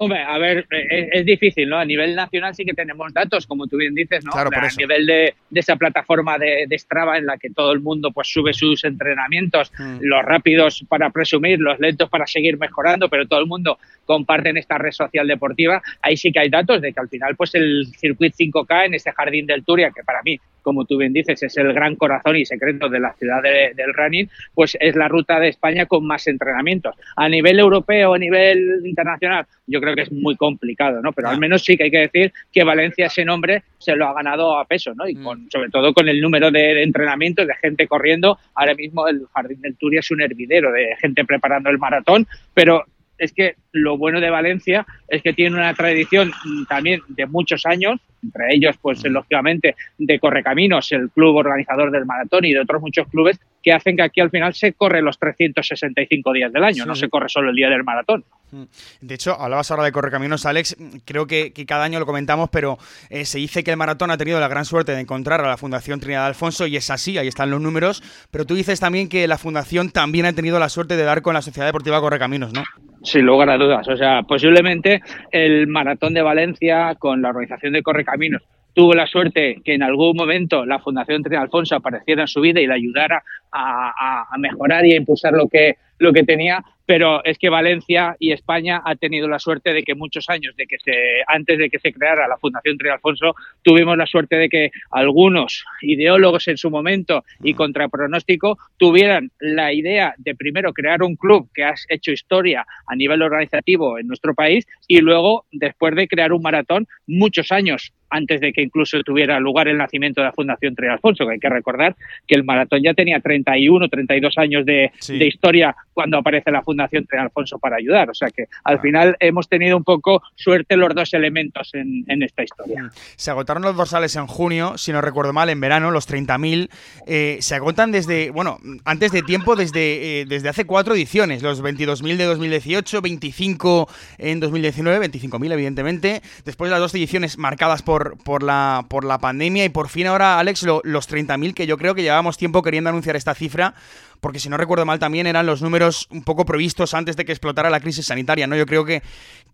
Hombre, 0.04 0.24
a 0.24 0.40
ver, 0.40 0.66
eh, 0.72 1.10
es, 1.12 1.26
difícil, 1.26 1.70
¿no? 1.70 1.78
A 1.78 1.86
nivel 1.86 2.16
nacional 2.16 2.56
sí 2.56 2.66
que 2.66 2.74
tenemos 2.74 3.14
datos, 3.14 3.46
como 3.46 3.68
tú 3.68 3.78
bien 3.78 3.94
dices, 3.94 4.26
¿no? 4.26 4.32
Claro, 4.32 4.50
a 4.52 4.68
nivel 4.76 5.06
de, 5.06 5.36
esa 5.54 5.76
plataforma 5.76 6.40
de, 6.40 6.66
Strava 6.76 7.20
en 7.20 7.28
la 7.28 7.38
que 7.38 7.52
todo 7.52 7.72
el 7.72 7.82
mundo 7.82 8.10
pues 8.10 8.28
sube 8.28 8.52
sus 8.52 8.84
entrenamientos, 8.84 9.72
mm. 9.78 10.00
los 10.02 10.26
rápidos 10.26 10.84
para 10.90 11.12
presumir, 11.12 11.60
los 11.60 11.80
lentos 11.80 12.10
para 12.10 12.26
seguir 12.26 12.58
mejorando, 12.58 13.10
pero 13.10 13.28
todo 13.28 13.42
el 13.42 13.46
mundo 13.46 13.78
comparte 14.12 14.50
en 14.50 14.58
esta 14.58 14.78
red 14.78 14.92
social 14.92 15.26
deportiva. 15.26 15.82
Ahí 16.02 16.18
sí 16.18 16.34
que 16.34 16.40
hay 16.40 16.50
datos 16.50 16.82
de 16.82 16.92
que 16.92 17.00
al 17.00 17.08
final 17.08 17.36
pues 17.38 17.56
el 17.56 17.88
circuito 17.98 18.36
5K 18.38 18.88
en 18.88 18.94
este 18.96 19.14
jardín 19.14 19.46
del 19.46 19.64
Turia, 19.64 19.92
que 19.96 20.04
para 20.04 20.22
mí 20.22 20.38
como 20.62 20.86
tú 20.86 20.98
bien 20.98 21.14
dices, 21.14 21.42
es 21.42 21.58
el 21.58 21.74
gran 21.74 21.96
corazón 21.96 22.36
y 22.38 22.46
secreto 22.46 22.90
de 22.90 23.00
la 23.00 23.14
ciudad 23.14 23.42
del 23.42 23.94
running, 23.94 24.30
pues 24.54 24.78
es 24.80 24.96
la 24.96 25.08
ruta 25.08 25.40
de 25.40 25.50
España 25.50 25.86
con 25.86 26.06
más 26.06 26.28
entrenamientos. 26.28 26.96
A 27.16 27.28
nivel 27.30 27.60
europeo, 27.60 28.14
a 28.14 28.18
nivel 28.18 28.82
internacional, 28.86 29.46
yo 29.68 29.82
creo 29.82 29.96
que 29.96 30.04
es 30.04 30.12
muy 30.12 30.36
complicado, 30.36 31.02
¿no? 31.02 31.12
Pero 31.14 31.30
al 31.30 31.40
menos 31.40 31.64
sí 31.64 31.78
que 31.78 31.86
hay 31.86 31.92
que 31.92 32.10
decir 32.10 32.34
que 32.52 32.64
Valencia 32.64 33.08
ese 33.08 33.26
nombre 33.26 33.64
se 33.78 33.96
lo 33.96 34.08
ha 34.08 34.14
ganado 34.14 34.58
a 34.58 34.66
peso, 34.66 34.94
¿no? 34.94 35.08
Y 35.08 35.16
mm. 35.16 35.24
con, 35.24 35.52
sobre 35.52 35.70
todo 35.70 35.94
con 35.94 36.08
el 36.08 36.22
número 36.22 36.52
de 36.52 36.84
entrenamientos, 36.84 37.48
de 37.48 37.56
gente 37.56 37.88
corriendo. 37.88 38.38
Ahora 38.56 38.76
mismo 38.76 39.08
el 39.08 39.26
Jardín 39.34 39.62
del 39.62 39.78
Turia 39.78 40.02
es 40.02 40.12
un 40.12 40.22
hervidero 40.22 40.72
de 40.72 40.96
gente 41.00 41.26
preparando 41.26 41.70
el 41.70 41.80
maratón, 41.80 42.28
pero 42.54 42.86
es 43.22 43.34
que 43.34 43.56
lo 43.72 43.98
bueno 44.00 44.20
de 44.20 44.32
Valencia 44.32 44.86
es 45.08 45.22
que 45.22 45.32
tiene 45.32 45.56
una 45.56 45.74
tradición 45.76 46.32
también 46.68 47.02
de 47.08 47.28
muchos 47.28 47.68
años, 47.68 48.02
entre 48.24 48.56
ellos, 48.56 48.76
pues 48.82 49.04
lógicamente, 49.06 49.76
de 50.00 50.20
Correcaminos, 50.20 50.92
el 50.92 51.12
club 51.12 51.36
organizador 51.36 51.92
del 51.92 52.08
maratón 52.08 52.46
y 52.46 52.54
de 52.54 52.62
otros 52.62 52.82
muchos 52.82 53.08
clubes 53.10 53.40
que 53.62 53.74
hacen 53.74 53.96
que 53.96 54.04
aquí 54.04 54.22
al 54.22 54.30
final 54.30 54.54
se 54.54 54.74
corre 54.74 55.02
los 55.02 55.18
365 55.20 56.34
días 56.34 56.52
del 56.52 56.64
año, 56.64 56.86
no 56.86 56.96
se 56.96 57.10
corre 57.10 57.30
solo 57.30 57.50
el 57.50 57.56
día 57.56 57.70
del 57.70 57.84
maratón. 57.84 58.24
Mm. 58.52 58.64
De 59.02 59.16
hecho, 59.16 59.40
hablabas 59.40 59.72
ahora 59.72 59.84
de 59.84 59.92
Correcaminos, 59.92 60.46
Alex. 60.46 60.76
Creo 61.06 61.28
que, 61.28 61.54
cada 61.68 61.84
año 61.84 62.00
lo 62.00 62.06
comentamos, 62.06 62.50
pero 62.50 62.78
eh, 63.10 63.26
se 63.26 63.38
dice 63.38 63.64
que 63.64 63.72
el 63.72 63.78
maratón 63.78 64.12
ha 64.12 64.18
tenido 64.18 64.40
la 64.40 64.48
gran 64.48 64.66
suerte 64.66 64.94
de 64.94 65.02
encontrar 65.02 65.42
a 65.42 65.48
la 65.48 65.58
Fundación 65.58 66.00
Trinidad 66.00 66.26
Alfonso 66.26 66.68
y 66.68 66.76
es 66.76 66.90
así, 66.90 67.18
ahí 67.18 67.28
están 67.28 67.50
los 67.50 67.62
números. 67.62 68.04
Pero 68.32 68.46
tú 68.46 68.56
dices 68.56 68.80
también 68.80 69.10
que 69.10 69.28
la 69.28 69.38
Fundación 69.38 69.92
también 69.92 70.26
ha 70.26 70.34
tenido 70.34 70.60
la 70.60 70.70
suerte 70.70 70.98
de 70.98 71.04
dar 71.04 71.22
con 71.22 71.34
la 71.34 71.42
Sociedad 71.42 71.68
Deportiva 71.68 72.00
Correcaminos, 72.02 72.54
¿no? 72.54 72.64
Sin 73.04 73.26
lugar 73.26 73.50
a 73.50 73.58
dudas. 73.58 73.88
O 73.88 73.98
sea, 73.98 74.24
posiblemente 74.24 75.02
el 75.32 75.68
maratón 75.68 76.14
de 76.14 76.22
Valencia 76.22 76.96
con 76.96 77.22
la 77.22 77.30
organización 77.30 77.74
de 77.74 77.84
Correcaminos 77.84 78.42
tuvo 78.74 78.94
la 78.94 79.08
suerte 79.08 79.62
que 79.64 79.74
en 79.74 79.84
algún 79.84 80.16
momento 80.16 80.66
la 80.66 80.80
Fundación 80.80 81.24
Trinidad 81.24 81.44
Alfonso 81.44 81.76
apareciera 81.76 82.24
en 82.24 82.28
su 82.28 82.42
vida 82.42 82.62
y 82.62 82.68
le 82.68 82.74
ayudara 82.74 83.24
a, 83.52 84.26
mejorar 84.38 84.86
y 84.86 84.94
a 84.94 84.98
impulsar 84.98 85.34
lo 85.34 85.48
que 85.48 85.76
lo 86.02 86.12
que 86.14 86.24
tenía, 86.24 86.64
pero 86.88 87.24
es 87.24 87.38
que 87.38 87.50
Valencia 87.50 88.16
y 88.18 88.32
España 88.32 88.82
ha 88.84 88.96
tenido 88.96 89.28
la 89.28 89.38
suerte 89.38 89.72
de 89.72 89.84
que 89.84 89.94
muchos 89.94 90.28
años, 90.30 90.56
de 90.56 90.66
que 90.66 90.80
se, 90.80 90.92
antes 91.28 91.60
de 91.60 91.70
que 91.70 91.78
se 91.78 91.94
creara 91.94 92.28
la 92.28 92.40
Fundación 92.40 92.76
Tri 92.80 92.90
Alfonso, 92.90 93.36
tuvimos 93.62 93.96
la 93.96 94.08
suerte 94.08 94.36
de 94.36 94.50
que 94.50 94.72
algunos 94.90 95.64
ideólogos 95.82 96.48
en 96.48 96.58
su 96.58 96.72
momento 96.72 97.24
y 97.44 97.54
contra 97.54 97.88
pronóstico 97.88 98.58
tuvieran 98.78 99.30
la 99.40 99.74
idea 99.74 100.16
de 100.18 100.34
primero 100.34 100.74
crear 100.74 101.04
un 101.04 101.16
club 101.16 101.48
que 101.54 101.66
ha 101.66 101.76
hecho 101.88 102.12
historia 102.12 102.66
a 102.88 102.96
nivel 102.96 103.22
organizativo 103.22 104.00
en 104.00 104.08
nuestro 104.08 104.34
país 104.34 104.66
y 104.88 105.02
luego, 105.02 105.46
después 105.52 105.96
de 105.96 106.08
crear 106.08 106.34
un 106.34 106.42
maratón, 106.42 106.88
muchos 107.06 107.52
años 107.52 107.94
antes 108.12 108.42
de 108.42 108.54
que 108.54 108.62
incluso 108.62 109.02
tuviera 109.04 109.40
lugar 109.40 109.68
el 109.68 109.78
nacimiento 109.78 110.22
de 110.22 110.28
la 110.28 110.34
Fundación 110.34 110.76
Tri 110.76 110.88
Alfonso, 110.88 111.26
que 111.26 111.34
hay 111.34 111.40
que 111.40 111.50
recordar 111.50 111.96
que 112.28 112.36
el 112.36 112.44
maratón 112.44 112.84
ya 112.84 112.94
tenía 112.94 113.20
31, 113.20 113.88
32 113.90 114.38
años 114.38 114.66
de, 114.66 114.92
de 115.08 115.28
historia 115.28 115.76
cuando 115.94 116.18
aparece 116.18 116.52
la 116.52 116.62
Fundación 116.62 117.06
Tren 117.06 117.22
Alfonso 117.22 117.60
para 117.60 117.78
ayudar. 117.78 118.10
O 118.10 118.14
sea 118.14 118.30
que 118.30 118.46
al 118.64 118.80
final 118.80 119.16
hemos 119.20 119.48
tenido 119.48 119.78
un 119.78 119.84
poco 119.84 120.24
suerte 120.36 120.76
los 120.76 120.94
dos 120.96 121.14
elementos 121.14 121.70
en, 121.74 122.22
esta 122.22 122.44
historia. 122.44 122.84
Mm. 122.84 122.92
Se 123.16 123.32
agotaron 123.32 123.64
los 123.64 123.76
dorsales 123.76 124.16
en 124.16 124.28
junio, 124.28 124.78
si 124.78 124.92
no 124.92 125.02
recuerdo 125.02 125.34
mal, 125.34 125.50
en 125.50 125.60
verano, 125.60 125.92
los 125.92 126.10
30.000. 126.10 126.70
Eh, 127.08 127.38
se 127.40 127.56
agotan 127.56 127.92
desde, 127.92 128.32
bueno, 128.32 128.60
antes 128.86 129.12
de 129.12 129.22
tiempo, 129.22 129.56
desde, 129.56 130.22
eh, 130.22 130.26
desde 130.26 130.50
hace 130.50 130.66
cuatro 130.66 130.96
ediciones. 130.96 131.44
Los 131.44 131.64
22.000 131.64 132.18
de 132.18 132.26
2018, 132.26 133.02
25 133.02 133.90
en 134.18 134.40
2019, 134.40 135.08
25.000 135.08 135.52
evidentemente. 135.52 136.22
Después 136.46 136.70
de 136.70 136.72
las 136.72 136.80
dos 136.80 136.96
ediciones 136.96 137.38
marcadas 137.38 137.82
por, 137.82 138.01
por, 138.24 138.44
la, 138.44 138.86
por 138.88 139.06
la 139.06 139.20
pandemia 139.20 139.66
y 139.66 139.70
por 139.70 139.90
fin 139.90 140.08
ahora, 140.08 140.40
Alex, 140.40 140.64
los 140.64 141.10
30.000 141.10 141.54
que 141.54 141.68
yo 141.68 141.78
creo 141.78 141.96
que 141.96 142.02
llevábamos 142.02 142.38
tiempo 142.38 142.62
queriendo 142.62 142.90
anunciar 142.90 143.16
esta 143.16 143.34
cifra 143.34 143.74
porque 144.22 144.40
si 144.40 144.50
no 144.50 144.58
recuerdo 144.58 144.86
mal 144.86 145.00
también 145.00 145.28
eran 145.28 145.46
los 145.46 145.62
números 145.62 146.08
un 146.12 146.24
poco 146.24 146.46
previstos 146.46 146.94
antes 146.94 147.18
de 147.18 147.26
que 147.26 147.32
explotara 147.32 147.70
la 147.70 147.80
crisis 147.80 148.06
sanitaria, 148.06 148.48
¿no? 148.48 148.56
Yo 148.56 148.68
creo 148.68 148.86
que, 148.86 149.02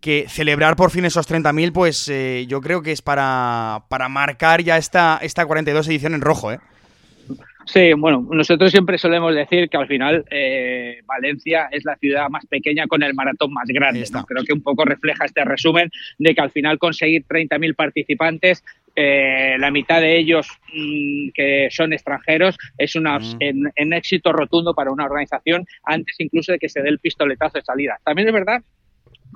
que 0.02 0.28
celebrar 0.30 0.76
por 0.76 0.92
fin 0.92 1.06
esos 1.06 1.28
30.000, 1.28 1.72
pues 1.72 2.08
eh, 2.10 2.46
yo 2.48 2.62
creo 2.62 2.82
que 2.82 2.92
es 2.92 3.02
para, 3.02 3.84
para 3.88 4.10
marcar 4.10 4.62
ya 4.62 4.78
esta, 4.78 5.20
esta 5.22 5.46
42 5.46 5.88
edición 5.88 6.14
en 6.14 6.22
rojo, 6.22 6.52
¿eh? 6.52 6.60
Sí, 7.68 7.92
bueno, 7.94 8.26
nosotros 8.32 8.72
siempre 8.72 8.98
solemos 8.98 9.36
decir 9.36 9.70
que 9.70 9.76
al 9.76 9.88
final 9.88 10.24
eh, 10.32 11.02
Valencia 11.06 11.68
es 11.70 11.84
la 11.84 11.98
ciudad 11.98 12.30
más 12.30 12.46
pequeña 12.46 12.88
con 12.88 13.04
el 13.04 13.14
maratón 13.14 13.52
más 13.54 13.68
grande. 13.68 14.06
Creo 14.26 14.44
que 14.46 14.54
un 14.54 14.62
poco 14.62 14.86
refleja 14.86 15.26
este 15.26 15.44
resumen 15.44 15.92
de 16.18 16.34
que 16.34 16.42
al 16.42 16.52
final 16.52 16.80
conseguir 16.80 17.26
30.000 17.26 17.76
participantes 17.76 18.64
eh, 18.96 19.58
la 19.60 19.70
mitad 19.70 20.00
de 20.00 20.18
ellos 20.18 20.48
mm, 20.74 21.30
que 21.34 21.68
son 21.70 21.92
extranjeros, 21.92 22.58
es 22.78 22.96
una, 22.96 23.20
en, 23.40 23.94
éxito 23.94 24.32
rotundo 24.32 24.74
para 24.74 24.90
una 24.90 25.06
organización 25.06 25.66
antes 25.84 26.16
incluso 26.20 26.54
de 26.54 26.60
que 26.60 26.70
se 26.70 26.82
dé 26.82 26.90
el 26.90 27.00
pistoletazo 27.00 27.58
de 27.58 27.66
salida. 27.66 28.00
También 28.04 28.30
es 28.30 28.34
verdad 28.34 28.64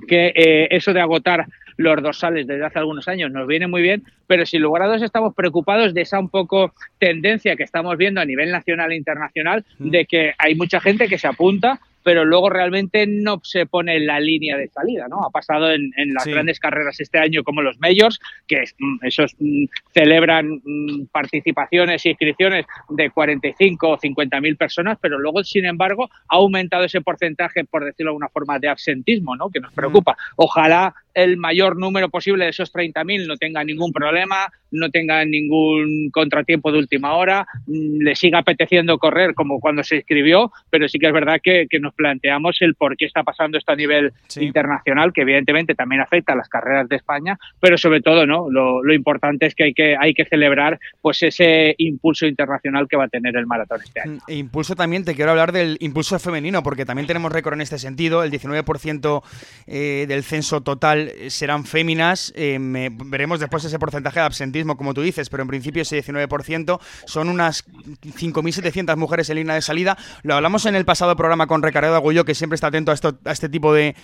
que 0.07 0.31
eh, 0.33 0.67
eso 0.71 0.93
de 0.93 1.01
agotar 1.01 1.45
los 1.81 2.01
dorsales 2.01 2.47
desde 2.47 2.65
hace 2.65 2.79
algunos 2.79 3.07
años 3.07 3.31
nos 3.31 3.47
viene 3.47 3.67
muy 3.67 3.81
bien, 3.81 4.03
pero 4.27 4.45
sin 4.45 4.61
lugar 4.61 4.83
a 4.83 4.87
dudas 4.87 5.01
estamos 5.01 5.33
preocupados 5.35 5.93
de 5.93 6.01
esa 6.01 6.19
un 6.19 6.29
poco 6.29 6.73
tendencia 6.99 7.55
que 7.55 7.63
estamos 7.63 7.97
viendo 7.97 8.21
a 8.21 8.25
nivel 8.25 8.51
nacional 8.51 8.91
e 8.91 8.95
internacional 8.95 9.65
de 9.79 10.05
que 10.05 10.33
hay 10.37 10.55
mucha 10.55 10.79
gente 10.79 11.07
que 11.07 11.17
se 11.17 11.27
apunta 11.27 11.79
pero 12.03 12.25
luego 12.25 12.49
realmente 12.49 13.05
no 13.07 13.39
se 13.43 13.65
pone 13.65 13.97
en 13.97 14.07
la 14.07 14.19
línea 14.19 14.57
de 14.57 14.67
salida, 14.69 15.07
¿no? 15.07 15.23
Ha 15.23 15.29
pasado 15.29 15.71
en, 15.71 15.91
las 16.13 16.25
grandes 16.25 16.59
carreras 16.59 16.99
este 16.99 17.19
año 17.19 17.43
como 17.43 17.61
los 17.61 17.79
Majors, 17.79 18.19
que 18.47 18.63
mm, 18.77 19.05
esos 19.05 19.35
mm, 19.39 19.65
celebran 19.93 20.61
mm, 20.63 21.05
participaciones 21.11 22.05
y 22.05 22.09
inscripciones 22.09 22.65
de 22.89 23.09
45 23.09 23.89
o 23.89 23.97
50 23.97 24.41
mil 24.41 24.57
personas, 24.57 24.97
pero 25.01 25.19
luego, 25.19 25.43
sin 25.43 25.65
embargo, 25.65 26.09
ha 26.27 26.35
aumentado 26.35 26.83
ese 26.83 27.01
porcentaje, 27.01 27.63
por 27.65 27.85
decirlo 27.85 28.09
de 28.09 28.13
alguna 28.13 28.29
forma, 28.29 28.59
de 28.59 28.69
absentismo, 28.69 29.35
¿no? 29.35 29.49
Que 29.49 29.59
nos 29.59 29.73
preocupa. 29.73 30.17
Ojalá 30.35 30.93
el 31.13 31.37
mayor 31.37 31.77
número 31.77 32.09
posible 32.09 32.45
de 32.45 32.51
esos 32.51 32.73
30.000 32.73 33.27
no 33.27 33.37
tenga 33.37 33.63
ningún 33.63 33.91
problema, 33.91 34.51
no 34.71 34.89
tenga 34.89 35.23
ningún 35.25 36.09
contratiempo 36.11 36.71
de 36.71 36.79
última 36.79 37.13
hora, 37.13 37.45
le 37.67 38.15
siga 38.15 38.39
apeteciendo 38.39 38.97
correr 38.97 39.33
como 39.33 39.59
cuando 39.59 39.83
se 39.83 39.97
inscribió, 39.97 40.51
pero 40.69 40.87
sí 40.87 40.97
que 40.99 41.07
es 41.07 41.13
verdad 41.13 41.39
que, 41.43 41.67
que 41.69 41.79
nos 41.79 41.93
planteamos 41.93 42.61
el 42.61 42.75
por 42.75 42.95
qué 42.97 43.05
está 43.05 43.23
pasando 43.23 43.57
esto 43.57 43.71
a 43.71 43.75
nivel 43.75 44.13
internacional, 44.39 45.13
que 45.13 45.21
evidentemente 45.21 45.75
también 45.75 46.01
afecta 46.01 46.33
a 46.33 46.35
las 46.35 46.49
carreras 46.49 46.87
de 46.87 46.95
España, 46.95 47.37
pero 47.59 47.77
sobre 47.77 48.01
todo 48.01 48.25
no 48.25 48.49
lo, 48.49 48.81
importante 48.93 49.45
es 49.45 49.55
que 49.55 49.63
hay 49.63 49.73
que 49.73 49.95
hay 49.97 50.13
que 50.13 50.25
celebrar 50.25 50.79
pues 51.01 51.23
ese 51.23 51.75
impulso 51.77 52.25
internacional 52.27 52.87
que 52.87 52.97
va 52.97 53.05
a 53.05 53.07
tener 53.07 53.35
el 53.37 53.47
maratón 53.47 53.79
este 53.83 54.01
año. 54.01 54.19
E 54.27 54.35
impulso 54.35 54.75
también, 54.75 55.05
te 55.05 55.15
quiero 55.15 55.31
hablar 55.31 55.51
del 55.51 55.77
impulso 55.79 56.19
femenino, 56.19 56.61
porque 56.61 56.85
también 56.85 57.07
tenemos 57.07 57.31
récord 57.31 57.53
en 57.53 57.61
este 57.61 57.79
sentido, 57.79 58.23
el 58.23 58.31
19% 58.31 59.23
eh, 59.67 60.05
del 60.07 60.23
censo 60.23 60.61
total 60.61 61.00
serán 61.29 61.65
féminas, 61.65 62.33
eh, 62.35 62.57
veremos 62.59 63.39
después 63.39 63.63
ese 63.63 63.79
porcentaje 63.79 64.19
de 64.19 64.25
absentismo, 64.25 64.77
como 64.77 64.93
tú 64.93 65.01
dices, 65.01 65.29
pero 65.29 65.43
en 65.43 65.49
principio 65.49 65.81
ese 65.81 66.03
19% 66.03 66.79
son 67.05 67.29
unas 67.29 67.65
5.700 67.67 68.95
mujeres 68.97 69.29
en 69.29 69.37
línea 69.37 69.55
de 69.55 69.61
salida, 69.61 69.97
lo 70.23 70.35
hablamos 70.35 70.65
en 70.65 70.75
el 70.75 70.85
pasado 70.85 71.15
programa 71.15 71.47
con 71.47 71.61
Recarga 71.61 71.89
de 71.89 71.95
Agullo, 71.95 72.25
que 72.25 72.35
siempre 72.35 72.55
está 72.55 72.67
atento 72.67 72.91
a, 72.91 73.31
este 73.31 73.49
tipo 73.49 73.73
de, 73.73 73.95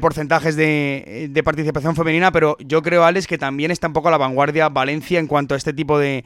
porcentajes 0.00 0.56
de, 0.56 1.42
participación 1.44 1.96
femenina, 1.96 2.32
pero 2.32 2.56
yo 2.60 2.82
creo, 2.82 3.04
Alex, 3.04 3.26
que 3.26 3.38
también 3.38 3.70
está 3.70 3.86
un 3.86 3.92
poco 3.92 4.08
a 4.08 4.10
la 4.10 4.18
vanguardia 4.18 4.68
Valencia 4.68 5.18
en 5.18 5.26
cuanto 5.26 5.54
a 5.54 5.56
este 5.56 5.72
tipo 5.72 5.98
de, 5.98 6.24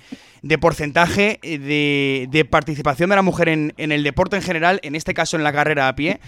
porcentaje 0.60 1.38
de, 1.42 2.48
participación 2.50 3.10
de 3.10 3.16
la 3.16 3.22
mujer 3.22 3.48
en, 3.48 3.72
el 3.76 4.02
deporte 4.02 4.36
en 4.36 4.42
general, 4.42 4.80
en 4.82 4.94
este 4.94 5.14
caso 5.14 5.36
en 5.36 5.44
la 5.44 5.52
carrera 5.52 5.88
a 5.88 5.96
pie 5.96 6.20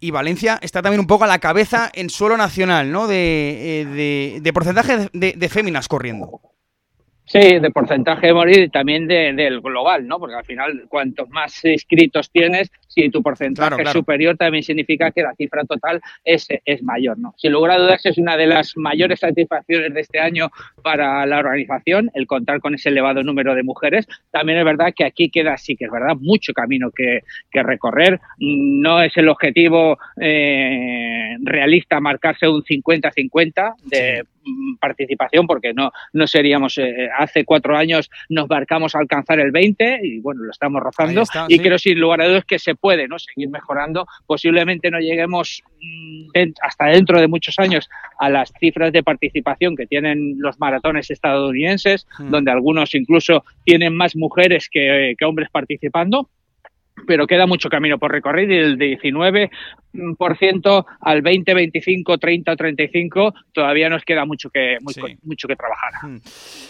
y 0.00 0.10
Valencia 0.10 0.58
está 0.62 0.82
también 0.82 1.00
un 1.00 1.06
poco 1.06 1.24
a 1.24 1.28
la 1.28 1.38
cabeza 1.38 1.90
en 1.94 2.10
suelo 2.10 2.36
nacional, 2.36 2.92
¿no? 2.92 3.06
De, 3.06 4.40
de 4.42 4.52
porcentaje 4.52 5.08
de, 5.12 5.48
féminas 5.48 5.88
corriendo. 5.88 6.40
Sí, 7.26 7.58
de 7.58 7.70
porcentaje 7.70 8.26
de 8.26 8.34
morir 8.34 8.58
y 8.64 8.68
también 8.68 9.08
del 9.08 9.60
global, 9.62 10.06
¿no? 10.06 10.18
Porque 10.18 10.36
al 10.36 10.44
final, 10.44 10.84
cuantos 10.88 11.28
más 11.30 11.64
inscritos 11.64 12.30
tienes, 12.30 12.70
si 12.86 13.08
tu 13.08 13.22
porcentaje 13.22 13.82
es 13.82 13.90
superior, 13.90 14.36
también 14.36 14.62
significa 14.62 15.10
que 15.10 15.22
la 15.22 15.34
cifra 15.34 15.64
total 15.64 16.02
es, 16.22 16.46
es 16.66 16.82
mayor, 16.82 17.18
¿no? 17.18 17.34
Sin 17.38 17.52
lugar 17.52 17.72
a 17.72 17.78
dudas, 17.78 18.04
es 18.04 18.18
una 18.18 18.36
de 18.36 18.46
las 18.46 18.76
mayores 18.76 19.20
satisfacciones 19.20 19.94
de 19.94 20.00
este 20.00 20.20
año 20.20 20.50
para 20.82 21.24
la 21.24 21.38
organización, 21.38 22.10
el 22.12 22.26
contar 22.26 22.60
con 22.60 22.74
ese 22.74 22.90
elevado 22.90 23.22
número 23.22 23.54
de 23.54 23.62
mujeres. 23.62 24.06
También 24.30 24.58
es 24.58 24.64
verdad 24.66 24.92
que 24.94 25.06
aquí 25.06 25.30
queda, 25.30 25.56
sí 25.56 25.76
que 25.76 25.86
es 25.86 25.90
verdad, 25.90 26.16
mucho 26.20 26.52
camino 26.52 26.90
que, 26.90 27.20
que 27.50 27.62
recorrer. 27.62 28.20
No 28.38 29.00
es 29.00 29.16
el 29.16 29.30
objetivo 29.30 29.96
eh, 30.20 31.36
realista 31.42 32.00
marcarse 32.00 32.48
un 32.48 32.62
50-50 32.62 33.76
de 33.84 34.24
participación, 34.80 35.46
porque 35.46 35.72
no, 35.72 35.90
no 36.12 36.26
seríamos, 36.26 36.78
eh, 36.78 37.08
hace 37.16 37.44
cuatro 37.44 37.76
años 37.76 38.10
nos 38.28 38.48
marcamos 38.48 38.94
a 38.94 38.98
alcanzar 38.98 39.40
el 39.40 39.50
20 39.50 40.00
y 40.02 40.20
bueno, 40.20 40.42
lo 40.44 40.50
estamos 40.50 40.82
rozando 40.82 41.22
y 41.48 41.58
creo 41.58 41.78
sin 41.78 41.98
lugar 41.98 42.20
a 42.20 42.28
dudas 42.28 42.44
que 42.44 42.58
se 42.58 42.74
puede 42.74 43.08
¿no? 43.08 43.18
seguir 43.18 43.48
mejorando. 43.48 44.06
Posiblemente 44.26 44.90
no 44.90 44.98
lleguemos 44.98 45.62
mm, 45.80 46.40
hasta 46.62 46.86
dentro 46.86 47.20
de 47.20 47.28
muchos 47.28 47.58
años 47.58 47.88
a 48.18 48.30
las 48.30 48.52
cifras 48.58 48.92
de 48.92 49.02
participación 49.02 49.76
que 49.76 49.86
tienen 49.86 50.36
los 50.38 50.58
maratones 50.58 51.10
estadounidenses, 51.10 52.06
hmm. 52.18 52.30
donde 52.30 52.50
algunos 52.50 52.94
incluso 52.94 53.44
tienen 53.64 53.96
más 53.96 54.16
mujeres 54.16 54.68
que, 54.70 55.14
que 55.18 55.24
hombres 55.24 55.48
participando 55.50 56.28
pero 57.06 57.26
queda 57.26 57.46
mucho 57.46 57.68
camino 57.68 57.98
por 57.98 58.12
recorrer 58.12 58.50
y 58.50 58.56
el 58.56 58.78
19 58.78 59.50
al 61.00 61.22
20, 61.22 61.54
25, 61.54 62.18
30, 62.18 62.56
35 62.56 63.34
todavía 63.52 63.88
nos 63.88 64.02
queda 64.04 64.24
mucho 64.24 64.50
que, 64.50 64.78
mucho 65.22 65.48
que 65.48 65.56
trabajar. 65.56 65.92
Hmm. 66.02 66.20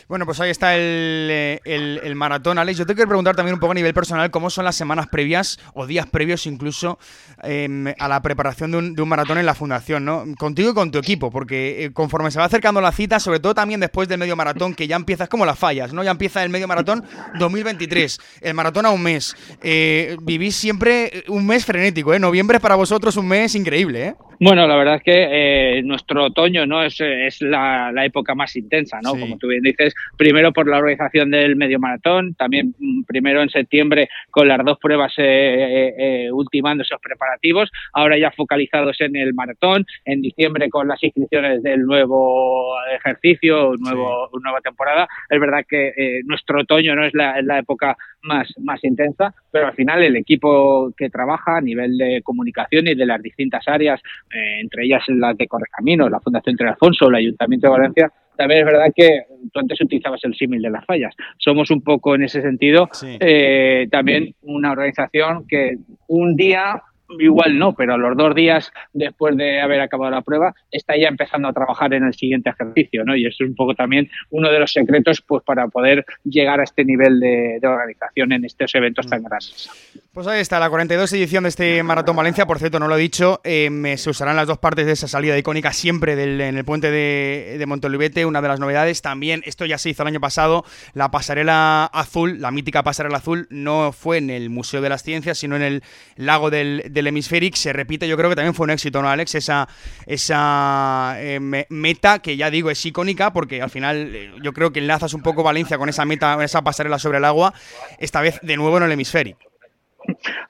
Bueno, 0.08 0.26
pues 0.26 0.40
ahí 0.40 0.50
está 0.50 0.76
el, 0.76 1.60
el, 1.64 2.14
maratón, 2.14 2.58
Alex. 2.58 2.78
Yo 2.78 2.86
te 2.86 2.94
quiero 2.94 3.08
preguntar 3.08 3.34
también 3.34 3.54
un 3.54 3.60
poco 3.60 3.72
a 3.72 3.74
nivel 3.74 3.94
personal 3.94 4.30
cómo 4.30 4.50
son 4.50 4.64
las 4.64 4.76
semanas 4.76 5.08
previas 5.08 5.58
o 5.74 5.86
días 5.86 6.06
previos 6.06 6.46
incluso 6.46 6.98
em, 7.42 7.86
a 7.98 8.08
la 8.08 8.20
preparación 8.22 8.70
de 8.70 8.78
un, 8.78 8.94
de 8.94 9.02
un, 9.02 9.08
maratón 9.08 9.38
en 9.38 9.46
la 9.46 9.54
fundación, 9.54 10.04
¿no? 10.04 10.24
Contigo 10.38 10.70
y 10.70 10.74
con 10.74 10.90
tu 10.90 10.98
equipo, 10.98 11.30
porque 11.30 11.84
eh, 11.84 11.92
conforme 11.92 12.30
se 12.30 12.38
va 12.38 12.44
acercando 12.46 12.80
la 12.80 12.92
cita, 12.92 13.20
sobre 13.20 13.40
todo 13.40 13.54
también 13.54 13.80
después 13.80 14.08
del 14.08 14.18
medio 14.18 14.36
maratón, 14.36 14.74
que 14.74 14.86
ya 14.86 14.96
empiezas 14.96 15.28
como 15.28 15.46
las 15.46 15.58
fallas, 15.58 15.92
¿no? 15.92 16.02
Ya 16.02 16.10
empieza 16.10 16.42
el 16.42 16.50
medio 16.50 16.68
maratón 16.68 17.04
2023, 17.38 18.18
el 18.42 18.54
maratón 18.54 18.86
a 18.86 18.90
un 18.90 19.02
mes. 19.02 19.34
Eh, 19.62 20.16
vivís 20.24 20.56
siempre 20.56 21.24
un 21.28 21.46
mes 21.46 21.64
frenético, 21.64 22.14
¿eh? 22.14 22.18
Noviembre 22.18 22.60
para 22.60 22.74
vosotros 22.74 23.16
un 23.16 23.28
mes 23.28 23.54
increíble, 23.54 24.06
¿eh? 24.08 24.14
Bueno, 24.40 24.66
la 24.66 24.76
verdad 24.76 24.96
es 24.96 25.02
que 25.02 25.78
eh, 25.78 25.82
nuestro 25.82 26.24
otoño 26.24 26.66
no 26.66 26.82
es, 26.82 27.00
es 27.00 27.40
la, 27.40 27.92
época 28.04 28.34
más 28.34 28.54
intensa, 28.56 29.00
¿no? 29.02 29.12
Como 29.12 29.38
tú 29.38 29.48
bien 29.48 29.62
dices, 29.62 29.94
primero 30.16 30.52
por 30.52 30.68
la 30.68 30.78
organización 30.78 31.30
del 31.30 31.56
medio 31.56 31.78
maratón, 31.78 32.34
también 32.34 32.74
mm, 32.78 33.04
primero 33.04 33.42
en 33.42 33.48
septiembre 33.48 34.08
con 34.30 34.48
las 34.48 34.62
dos 34.64 34.78
pruebas 34.78 35.14
eh, 35.18 35.94
eh, 35.96 36.32
ultimando 36.32 36.82
esos 36.82 37.00
preparativos, 37.00 37.70
ahora 37.92 38.18
ya 38.18 38.30
focalizados 38.30 39.00
en 39.00 39.16
el 39.16 39.32
maratón, 39.34 39.86
en 40.04 40.20
diciembre 40.20 40.68
con 40.68 40.88
las 40.88 41.02
inscripciones 41.02 41.62
del 41.62 41.82
nuevo 41.82 42.74
ejercicio, 42.94 43.74
nuevo, 43.78 44.28
nueva 44.42 44.60
temporada. 44.60 45.08
Es 45.30 45.40
verdad 45.40 45.64
que 45.68 46.20
nuestro 46.24 46.60
otoño 46.60 46.94
no 46.94 47.04
es 47.04 47.14
la, 47.14 47.38
es 47.38 47.44
la 47.44 47.58
época 47.58 47.96
más, 48.24 48.48
más 48.58 48.82
intensa, 48.84 49.34
pero 49.50 49.68
al 49.68 49.74
final 49.74 50.02
el 50.02 50.16
equipo 50.16 50.92
que 50.96 51.10
trabaja 51.10 51.58
a 51.58 51.60
nivel 51.60 51.96
de 51.96 52.22
comunicación 52.22 52.88
y 52.88 52.94
de 52.94 53.06
las 53.06 53.22
distintas 53.22 53.66
áreas, 53.68 54.00
eh, 54.32 54.60
entre 54.60 54.84
ellas 54.84 55.02
la 55.08 55.34
de 55.34 55.46
Correcaminos, 55.46 56.10
la 56.10 56.20
Fundación 56.20 56.54
Entre 56.54 56.68
Alfonso, 56.68 57.08
el 57.08 57.16
Ayuntamiento 57.16 57.66
de 57.68 57.72
Valencia, 57.72 58.12
también 58.36 58.60
es 58.60 58.66
verdad 58.66 58.92
que 58.94 59.20
tú 59.52 59.60
antes 59.60 59.80
utilizabas 59.80 60.22
el 60.24 60.34
símil 60.34 60.60
de 60.60 60.70
las 60.70 60.84
fallas. 60.84 61.14
Somos 61.38 61.70
un 61.70 61.82
poco 61.82 62.14
en 62.14 62.24
ese 62.24 62.42
sentido 62.42 62.88
eh, 63.20 63.86
también 63.90 64.34
una 64.42 64.72
organización 64.72 65.46
que 65.46 65.76
un 66.08 66.34
día 66.34 66.82
igual 67.08 67.58
no, 67.58 67.74
pero 67.74 67.96
los 67.98 68.16
dos 68.16 68.34
días 68.34 68.72
después 68.92 69.36
de 69.36 69.60
haber 69.60 69.80
acabado 69.80 70.10
la 70.10 70.22
prueba 70.22 70.54
está 70.70 70.96
ya 70.96 71.08
empezando 71.08 71.48
a 71.48 71.52
trabajar 71.52 71.92
en 71.94 72.04
el 72.04 72.14
siguiente 72.14 72.50
ejercicio, 72.50 73.04
¿no? 73.04 73.14
Y 73.16 73.26
eso 73.26 73.44
es 73.44 73.50
un 73.50 73.56
poco 73.56 73.74
también 73.74 74.08
uno 74.30 74.50
de 74.50 74.58
los 74.58 74.72
secretos 74.72 75.20
pues 75.20 75.42
para 75.44 75.68
poder 75.68 76.04
llegar 76.24 76.60
a 76.60 76.64
este 76.64 76.84
nivel 76.84 77.20
de, 77.20 77.60
organización 77.62 78.32
en 78.32 78.44
estos 78.44 78.74
eventos 78.74 79.06
tan 79.06 79.22
grandes. 79.22 79.70
Pues 80.12 80.26
ahí 80.26 80.40
está, 80.40 80.60
la 80.60 80.70
42 80.70 81.12
edición 81.14 81.42
de 81.42 81.48
este 81.48 81.82
Maratón 81.82 82.14
Valencia, 82.14 82.46
por 82.46 82.58
cierto, 82.58 82.78
no 82.78 82.88
lo 82.88 82.96
he 82.96 83.00
dicho, 83.00 83.40
eh, 83.42 83.94
se 83.96 84.10
usarán 84.10 84.36
las 84.36 84.46
dos 84.46 84.58
partes 84.58 84.86
de 84.86 84.92
esa 84.92 85.08
salida 85.08 85.36
icónica 85.36 85.72
siempre 85.72 86.14
del, 86.14 86.40
en 86.40 86.56
el 86.56 86.64
puente 86.64 86.90
de, 86.90 87.56
de 87.58 87.66
Montolivete, 87.66 88.24
una 88.24 88.40
de 88.40 88.48
las 88.48 88.60
novedades, 88.60 89.02
también, 89.02 89.42
esto 89.44 89.66
ya 89.66 89.76
se 89.78 89.90
hizo 89.90 90.02
el 90.02 90.08
año 90.08 90.20
pasado, 90.20 90.64
la 90.92 91.10
pasarela 91.10 91.86
azul, 91.86 92.40
la 92.40 92.50
mítica 92.50 92.82
pasarela 92.82 93.18
azul, 93.18 93.48
no 93.50 93.92
fue 93.92 94.18
en 94.18 94.30
el 94.30 94.50
Museo 94.50 94.80
de 94.80 94.88
las 94.88 95.02
Ciencias, 95.02 95.38
sino 95.38 95.56
en 95.56 95.62
el 95.62 95.82
lago 96.16 96.50
del, 96.50 96.82
del 96.94 97.08
Hemisféric 97.08 97.56
se 97.56 97.72
repite, 97.72 98.08
yo 98.08 98.16
creo 98.16 98.30
que 98.30 98.36
también 98.36 98.54
fue 98.54 98.64
un 98.64 98.70
éxito, 98.70 99.02
¿no, 99.02 99.08
Alex? 99.08 99.34
Esa, 99.34 99.68
esa 100.06 101.16
eh, 101.18 101.66
meta 101.68 102.20
que 102.20 102.36
ya 102.36 102.50
digo 102.50 102.70
es 102.70 102.84
icónica 102.86 103.32
porque 103.32 103.60
al 103.60 103.70
final 103.70 104.14
eh, 104.14 104.32
yo 104.42 104.52
creo 104.52 104.72
que 104.72 104.80
enlazas 104.80 105.14
un 105.14 105.22
poco 105.22 105.42
Valencia 105.42 105.76
con 105.76 105.88
esa 105.88 106.04
meta, 106.04 106.42
esa 106.42 106.62
pasarela 106.62 106.98
sobre 106.98 107.18
el 107.18 107.24
agua, 107.24 107.52
esta 107.98 108.20
vez 108.20 108.38
de 108.42 108.56
nuevo 108.56 108.78
en 108.78 108.84
el 108.84 108.92
Hemisféric. 108.92 109.36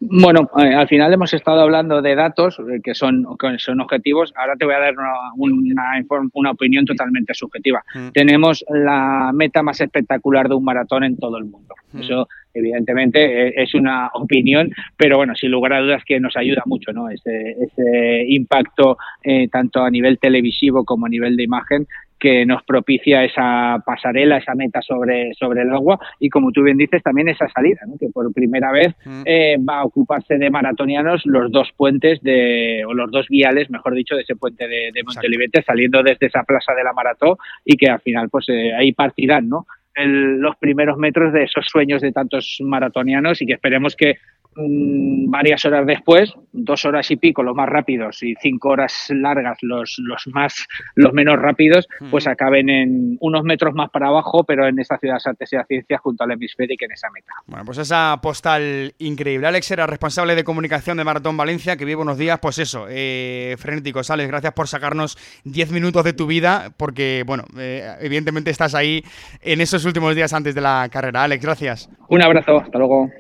Bueno, 0.01 0.51
eh, 0.59 0.75
al 0.75 0.89
final 0.89 1.13
hemos 1.13 1.33
estado 1.35 1.61
hablando 1.61 2.03
de 2.03 2.15
datos 2.15 2.61
que 2.83 2.95
son, 2.95 3.27
que 3.39 3.59
son 3.59 3.81
objetivos. 3.81 4.33
Ahora 4.37 4.55
te 4.57 4.65
voy 4.65 4.75
a 4.75 4.81
dar 4.81 4.95
una, 5.37 6.01
una, 6.33 6.51
opinión 6.51 6.85
totalmente 6.85 7.35
subjetiva. 7.35 7.83
Mm. 7.95 8.09
Tenemos 8.11 8.65
la 8.69 9.31
meta 9.35 9.63
más 9.63 9.81
espectacular 9.81 10.49
de 10.49 10.55
un 10.55 10.65
maratón 10.65 11.05
en 11.05 11.17
todo 11.17 11.39
el 11.39 11.45
mundo. 11.45 11.75
Mm. 11.93 12.01
Eso 12.01 12.29
evidentemente 12.53 13.49
eh, 13.49 13.55
es 13.57 13.75
una 13.75 14.11
opinión, 14.15 14.71
pero 14.97 15.17
bueno, 15.17 15.35
sin 15.35 15.51
lugar 15.51 15.73
a 15.73 15.81
dudas 15.81 16.03
que 16.05 16.21
nos 16.21 16.37
ayuda 16.37 16.63
mucho, 16.67 16.93
¿no? 16.93 17.09
Ese, 17.11 17.57
ese 17.61 18.25
impacto 18.29 18.97
eh, 19.23 19.49
tanto 19.49 19.83
a 19.83 19.91
nivel 19.91 20.19
televisivo 20.19 20.85
como 20.85 21.07
a 21.07 21.09
nivel 21.09 21.37
de 21.37 21.43
imagen 21.43 21.87
que 22.25 22.47
nos 22.47 22.63
propicia 22.63 23.23
esa 23.23 23.83
pasarela, 23.85 24.39
esa 24.39 24.55
meta 24.55 24.81
sobre, 24.81 25.35
sobre 25.35 25.61
el 25.61 25.71
agua 25.71 25.99
y 26.19 26.31
como 26.31 26.53
tú 26.53 26.63
bien 26.63 26.79
dices 26.79 27.03
también 27.03 27.29
esa 27.29 27.47
salida, 27.51 27.81
¿no? 27.87 27.99
que 28.01 28.09
por 28.09 28.33
primera 28.33 28.73
vez 28.73 28.95
mm. 29.05 29.23
eh, 29.27 29.59
va 29.59 29.81
a 29.81 29.85
ocuparse 29.85 30.39
de 30.39 30.49
maratonianos 30.49 31.21
los 31.27 31.53
dos 31.53 31.71
puentes 31.77 32.23
de, 32.23 32.83
o 32.89 32.95
los 32.95 33.11
dos 33.11 33.29
viales, 33.29 33.69
mejor 33.69 33.93
dicho, 33.93 34.15
de 34.15 34.23
ese 34.23 34.37
puente 34.37 34.67
de, 34.67 34.91
de 34.95 35.03
Montelivete 35.05 35.61
saliendo 35.61 36.03
desde 36.03 36.29
esa 36.29 36.45
plaza 36.45 36.73
de 36.73 36.83
la 36.83 36.95
maratón 36.95 37.37
y 37.63 37.77
que 37.77 37.91
al 37.91 38.01
final 38.01 38.31
pues 38.31 38.47
ahí 38.75 38.93
partirán, 38.93 39.51
¿no? 39.51 39.67
los 39.97 40.57
primeros 40.57 40.97
metros 40.97 41.33
de 41.35 41.45
esos 41.45 41.67
sueños 41.67 42.01
de 42.01 42.11
tantos 42.11 42.57
maratonianos 42.61 43.43
y 43.43 43.47
que 43.47 43.53
esperemos 43.53 43.95
que 43.95 44.15
Mm, 44.57 45.31
varias 45.31 45.65
horas 45.65 45.87
después, 45.87 46.33
dos 46.53 46.85
horas 46.85 47.11
y 47.11 47.17
pico 47.17 47.43
los 47.43 47.57
más 47.57 47.69
rápidos 47.69 48.23
y 48.23 48.35
cinco 48.41 48.71
horas 48.71 49.09
largas 49.11 49.59
los, 49.63 49.97
los 49.99 50.27
más 50.29 50.67
los 50.95 51.13
menos 51.13 51.39
rápidos, 51.41 51.89
pues 52.11 52.27
acaben 52.27 52.69
en 52.69 53.17
unos 53.21 53.43
metros 53.43 53.75
más 53.75 53.91
para 53.91 54.09
abajo, 54.09 54.45
pero 54.45 54.69
en 54.69 54.79
esta 54.79 54.97
ciudad 54.99 55.17
de 55.25 55.31
artes 55.31 55.53
y 55.53 55.57
la 55.57 55.65
ciencia 55.65 55.99
junto 55.99 56.25
al 56.25 56.31
hemisferio 56.33 56.77
en 56.81 56.93
esa 56.93 57.09
meta. 57.11 57.33
Bueno, 57.47 57.65
pues 57.65 57.79
esa 57.79 58.19
postal 58.23 58.95
increíble. 58.99 59.47
Alex 59.47 59.71
era 59.71 59.87
responsable 59.87 60.35
de 60.35 60.45
comunicación 60.45 60.97
de 60.97 61.05
Maratón 61.05 61.37
Valencia, 61.37 61.77
que 61.77 61.85
vive 61.85 62.01
unos 62.01 62.19
días, 62.19 62.39
pues 62.41 62.59
eso, 62.59 62.87
eh, 62.89 63.57
frenéticos. 63.59 64.11
Alex, 64.11 64.29
gracias 64.29 64.53
por 64.53 64.69
sacarnos 64.69 65.17
diez 65.45 65.71
minutos 65.71 66.05
de 66.05 66.13
tu 66.13 66.27
vida, 66.27 66.71
porque, 66.77 67.25
bueno, 67.27 67.45
eh, 67.59 67.89
evidentemente 68.01 68.51
estás 68.51 68.75
ahí 68.75 69.03
en 69.43 69.61
esos 69.61 69.85
últimos 69.85 70.15
días 70.15 70.33
antes 70.33 70.55
de 70.55 70.61
la 70.61 70.89
carrera. 70.91 71.25
Alex, 71.25 71.43
gracias. 71.43 71.91
Un 72.09 72.23
abrazo, 72.23 72.59
hasta 72.59 72.79
luego. 72.79 73.11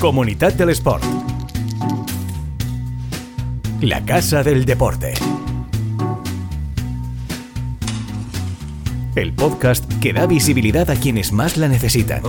Comunidad 0.00 0.52
del. 0.52 1.00
La 3.80 4.04
Casa 4.04 4.44
del 4.44 4.64
Deporte. 4.64 5.14
El 9.16 9.32
podcast 9.32 9.84
que 10.00 10.12
da 10.12 10.26
visibilidad 10.26 10.88
a 10.90 10.94
quienes 10.94 11.32
más 11.32 11.56
la 11.56 11.66
necesitan. 11.66 12.22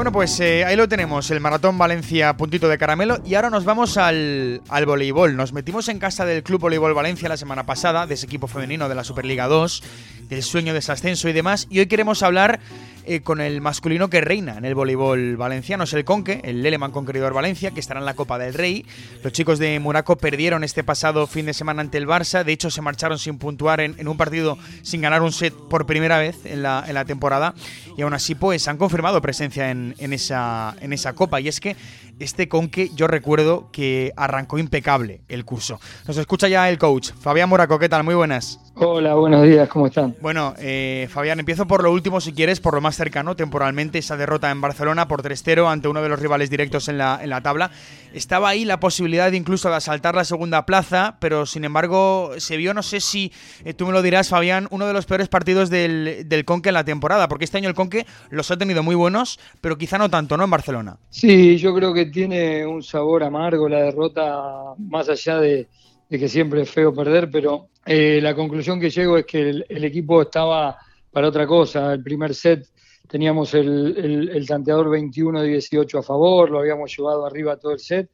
Bueno, 0.00 0.12
pues 0.12 0.40
eh, 0.40 0.64
ahí 0.64 0.76
lo 0.76 0.88
tenemos, 0.88 1.30
el 1.30 1.40
Maratón 1.40 1.76
Valencia 1.76 2.34
puntito 2.34 2.70
de 2.70 2.78
caramelo. 2.78 3.18
Y 3.22 3.34
ahora 3.34 3.50
nos 3.50 3.66
vamos 3.66 3.98
al, 3.98 4.62
al, 4.70 4.86
voleibol. 4.86 5.36
Nos 5.36 5.52
metimos 5.52 5.88
en 5.88 5.98
casa 5.98 6.24
del 6.24 6.42
Club 6.42 6.58
Voleibol 6.58 6.94
Valencia 6.94 7.28
la 7.28 7.36
semana 7.36 7.66
pasada, 7.66 8.06
de 8.06 8.14
ese 8.14 8.24
equipo 8.24 8.46
femenino 8.46 8.88
de 8.88 8.94
la 8.94 9.04
Superliga 9.04 9.46
2, 9.46 9.82
del 10.30 10.42
sueño 10.42 10.72
de 10.72 10.78
ese 10.78 10.92
ascenso 10.92 11.28
y 11.28 11.34
demás. 11.34 11.66
Y 11.68 11.80
hoy 11.80 11.86
queremos 11.86 12.22
hablar 12.22 12.60
eh, 13.06 13.20
con 13.20 13.40
el 13.40 13.60
masculino 13.60 14.10
que 14.10 14.20
reina 14.20 14.58
en 14.58 14.64
el 14.64 14.74
voleibol 14.74 15.36
valenciano. 15.36 15.84
Es 15.84 15.92
el 15.92 16.04
Conque, 16.04 16.40
el 16.44 16.62
Leleman 16.62 16.92
Conqueridor 16.92 17.32
Valencia, 17.32 17.70
que 17.70 17.80
estará 17.80 18.00
en 18.00 18.06
la 18.06 18.14
Copa 18.14 18.38
del 18.38 18.54
Rey. 18.54 18.84
Los 19.22 19.32
chicos 19.32 19.58
de 19.58 19.78
Muraco 19.80 20.16
perdieron 20.16 20.64
este 20.64 20.84
pasado 20.84 21.26
fin 21.26 21.46
de 21.46 21.54
semana 21.54 21.80
ante 21.80 21.98
el 21.98 22.06
Barça. 22.06 22.44
De 22.44 22.52
hecho, 22.52 22.70
se 22.70 22.82
marcharon 22.82 23.18
sin 23.18 23.38
puntuar 23.38 23.80
en, 23.80 24.06
un 24.06 24.16
partido 24.16 24.58
sin 24.82 25.00
ganar 25.00 25.22
un 25.22 25.32
set 25.32 25.54
por 25.54 25.86
primera 25.86 26.18
vez 26.18 26.44
en 26.44 26.62
la, 26.62 26.84
en 26.86 26.94
la 26.94 27.04
temporada. 27.04 27.54
Y 27.96 28.02
aún 28.02 28.14
así, 28.14 28.34
pues 28.34 28.68
han 28.68 28.76
confirmado 28.76 29.20
presencia 29.20 29.70
en, 29.70 29.94
esa, 29.98 30.76
en 30.80 30.92
esa 30.92 31.12
Copa. 31.14 31.40
Y 31.40 31.48
es 31.48 31.60
que 31.60 31.76
este 32.20 32.48
Conque 32.48 32.90
yo 32.94 33.06
recuerdo 33.06 33.68
que 33.72 34.12
arrancó 34.16 34.58
impecable 34.58 35.22
el 35.28 35.44
curso. 35.44 35.80
Nos 36.06 36.16
escucha 36.16 36.46
ya 36.48 36.68
el 36.68 36.78
coach. 36.78 37.10
Fabián 37.18 37.48
Moraco, 37.48 37.78
¿qué 37.78 37.88
tal? 37.88 38.04
Muy 38.04 38.14
buenas. 38.14 38.60
Hola, 38.82 39.14
buenos 39.14 39.42
días, 39.42 39.68
¿cómo 39.68 39.88
están? 39.88 40.14
Bueno, 40.22 40.54
eh, 40.58 41.06
Fabián, 41.10 41.38
empiezo 41.38 41.66
por 41.66 41.82
lo 41.82 41.92
último 41.92 42.20
si 42.20 42.32
quieres, 42.32 42.60
por 42.60 42.72
lo 42.74 42.80
más 42.80 42.96
cercano 42.96 43.36
temporalmente, 43.36 43.98
esa 43.98 44.16
derrota 44.16 44.50
en 44.50 44.60
Barcelona 44.60 45.06
por 45.08 45.22
3-0 45.22 45.70
ante 45.70 45.88
uno 45.88 46.00
de 46.00 46.08
los 46.08 46.20
rivales 46.20 46.48
directos 46.48 46.88
en 46.88 46.96
la, 46.96 47.18
en 47.22 47.28
la 47.30 47.42
tabla. 47.42 47.70
Estaba 48.14 48.48
ahí 48.48 48.64
la 48.64 48.80
posibilidad 48.80 49.30
incluso 49.32 49.68
de 49.68 49.76
asaltar 49.76 50.14
la 50.14 50.24
segunda 50.24 50.64
plaza, 50.66 51.16
pero 51.20 51.46
sin 51.46 51.64
embargo 51.64 52.32
se 52.38 52.56
vio, 52.56 52.72
no 52.72 52.82
sé 52.82 53.00
si 53.00 53.32
eh, 53.64 53.74
tú 53.74 53.86
me 53.86 53.92
lo 53.92 54.02
dirás, 54.02 54.28
Fabián, 54.28 54.66
uno 54.70 54.86
de 54.86 54.92
los 54.92 55.04
peores 55.04 55.28
partidos 55.28 55.68
del, 55.68 56.24
del 56.26 56.44
Conque 56.44 56.70
en 56.70 56.74
la 56.74 56.84
temporada, 56.84 57.28
porque 57.28 57.44
este 57.44 57.58
año 57.58 57.68
el 57.68 57.74
Conque 57.74 58.06
los 58.30 58.50
ha 58.50 58.56
tenido 58.56 58.82
muy 58.82 58.94
buenos, 58.94 59.38
pero 59.60 59.76
quizá 59.76 59.98
no 59.98 60.08
tanto, 60.08 60.36
¿no? 60.36 60.44
En 60.44 60.50
Barcelona. 60.50 60.96
Sí, 61.10 61.58
yo 61.58 61.74
creo 61.74 61.92
que 61.92 62.09
tiene 62.10 62.66
un 62.66 62.82
sabor 62.82 63.22
amargo 63.22 63.68
la 63.68 63.82
derrota, 63.82 64.74
más 64.78 65.08
allá 65.08 65.40
de, 65.40 65.68
que 66.08 66.28
siempre 66.28 66.62
es 66.62 66.70
feo 66.70 66.92
perder, 66.92 67.30
pero 67.30 67.68
eh, 67.86 68.20
la 68.22 68.34
conclusión 68.34 68.80
que 68.80 68.90
llego 68.90 69.16
es 69.16 69.26
que 69.26 69.50
el, 69.50 69.84
equipo 69.84 70.22
estaba 70.22 70.76
para 71.10 71.28
otra 71.28 71.46
cosa. 71.46 71.92
El 71.92 72.02
primer 72.02 72.34
set 72.34 72.66
teníamos 73.08 73.54
el, 73.54 74.30
el, 74.32 74.46
tanteador 74.46 74.88
21-18 74.88 75.98
a 75.98 76.02
favor, 76.02 76.50
lo 76.50 76.60
habíamos 76.60 76.96
llevado 76.96 77.26
arriba 77.26 77.56
todo 77.56 77.72
el 77.72 77.80
set 77.80 78.08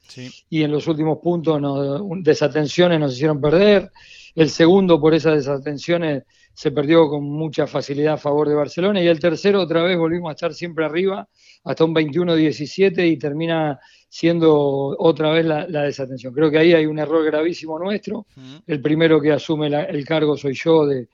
y 0.48 0.62
en 0.62 0.72
los 0.72 0.87
últimos 0.87 1.18
puntos 1.18 1.61
nos, 1.61 2.02
desatenciones 2.22 2.98
nos 2.98 3.14
hicieron 3.14 3.40
perder. 3.40 3.90
El 4.35 4.50
segundo, 4.50 5.00
por 5.00 5.14
esas 5.14 5.37
desatenciones, 5.37 6.24
se 6.56 6.70
perdió 6.70 7.09
con 7.09 7.22
mucha 7.22 7.66
facilidad 7.66 8.14
a 8.14 8.16
favor 8.16 8.48
de 8.48 8.54
Barcelona. 8.54 9.02
Y 9.02 9.06
el 9.06 9.20
tercero, 9.20 9.61
otra 9.61 9.82
vez, 9.82 9.98
volvimos 9.98 10.30
a 10.30 10.32
estar 10.32 10.54
siempre 10.54 10.87
arriba, 10.87 11.28
hasta 11.66 11.85
un 11.85 11.94
21-17 11.94 13.11
y 13.11 13.18
termina 13.18 13.79
siendo 14.09 14.96
otra 14.98 15.31
vez 15.31 15.44
la, 15.44 15.66
desatención. 15.66 16.33
Creo 16.33 16.48
que 16.48 16.59
ahí 16.59 16.72
hay 16.72 16.87
un 16.87 16.98
error 17.00 17.24
gravísimo 17.24 17.76
nuestro. 17.76 18.26
El 18.66 18.81
primero 18.81 19.20
que 19.20 19.33
asume 19.33 19.66
el 19.66 20.05
cargo 20.05 20.37
soy 20.37 20.55
yo 20.55 20.87
de, 20.87 21.09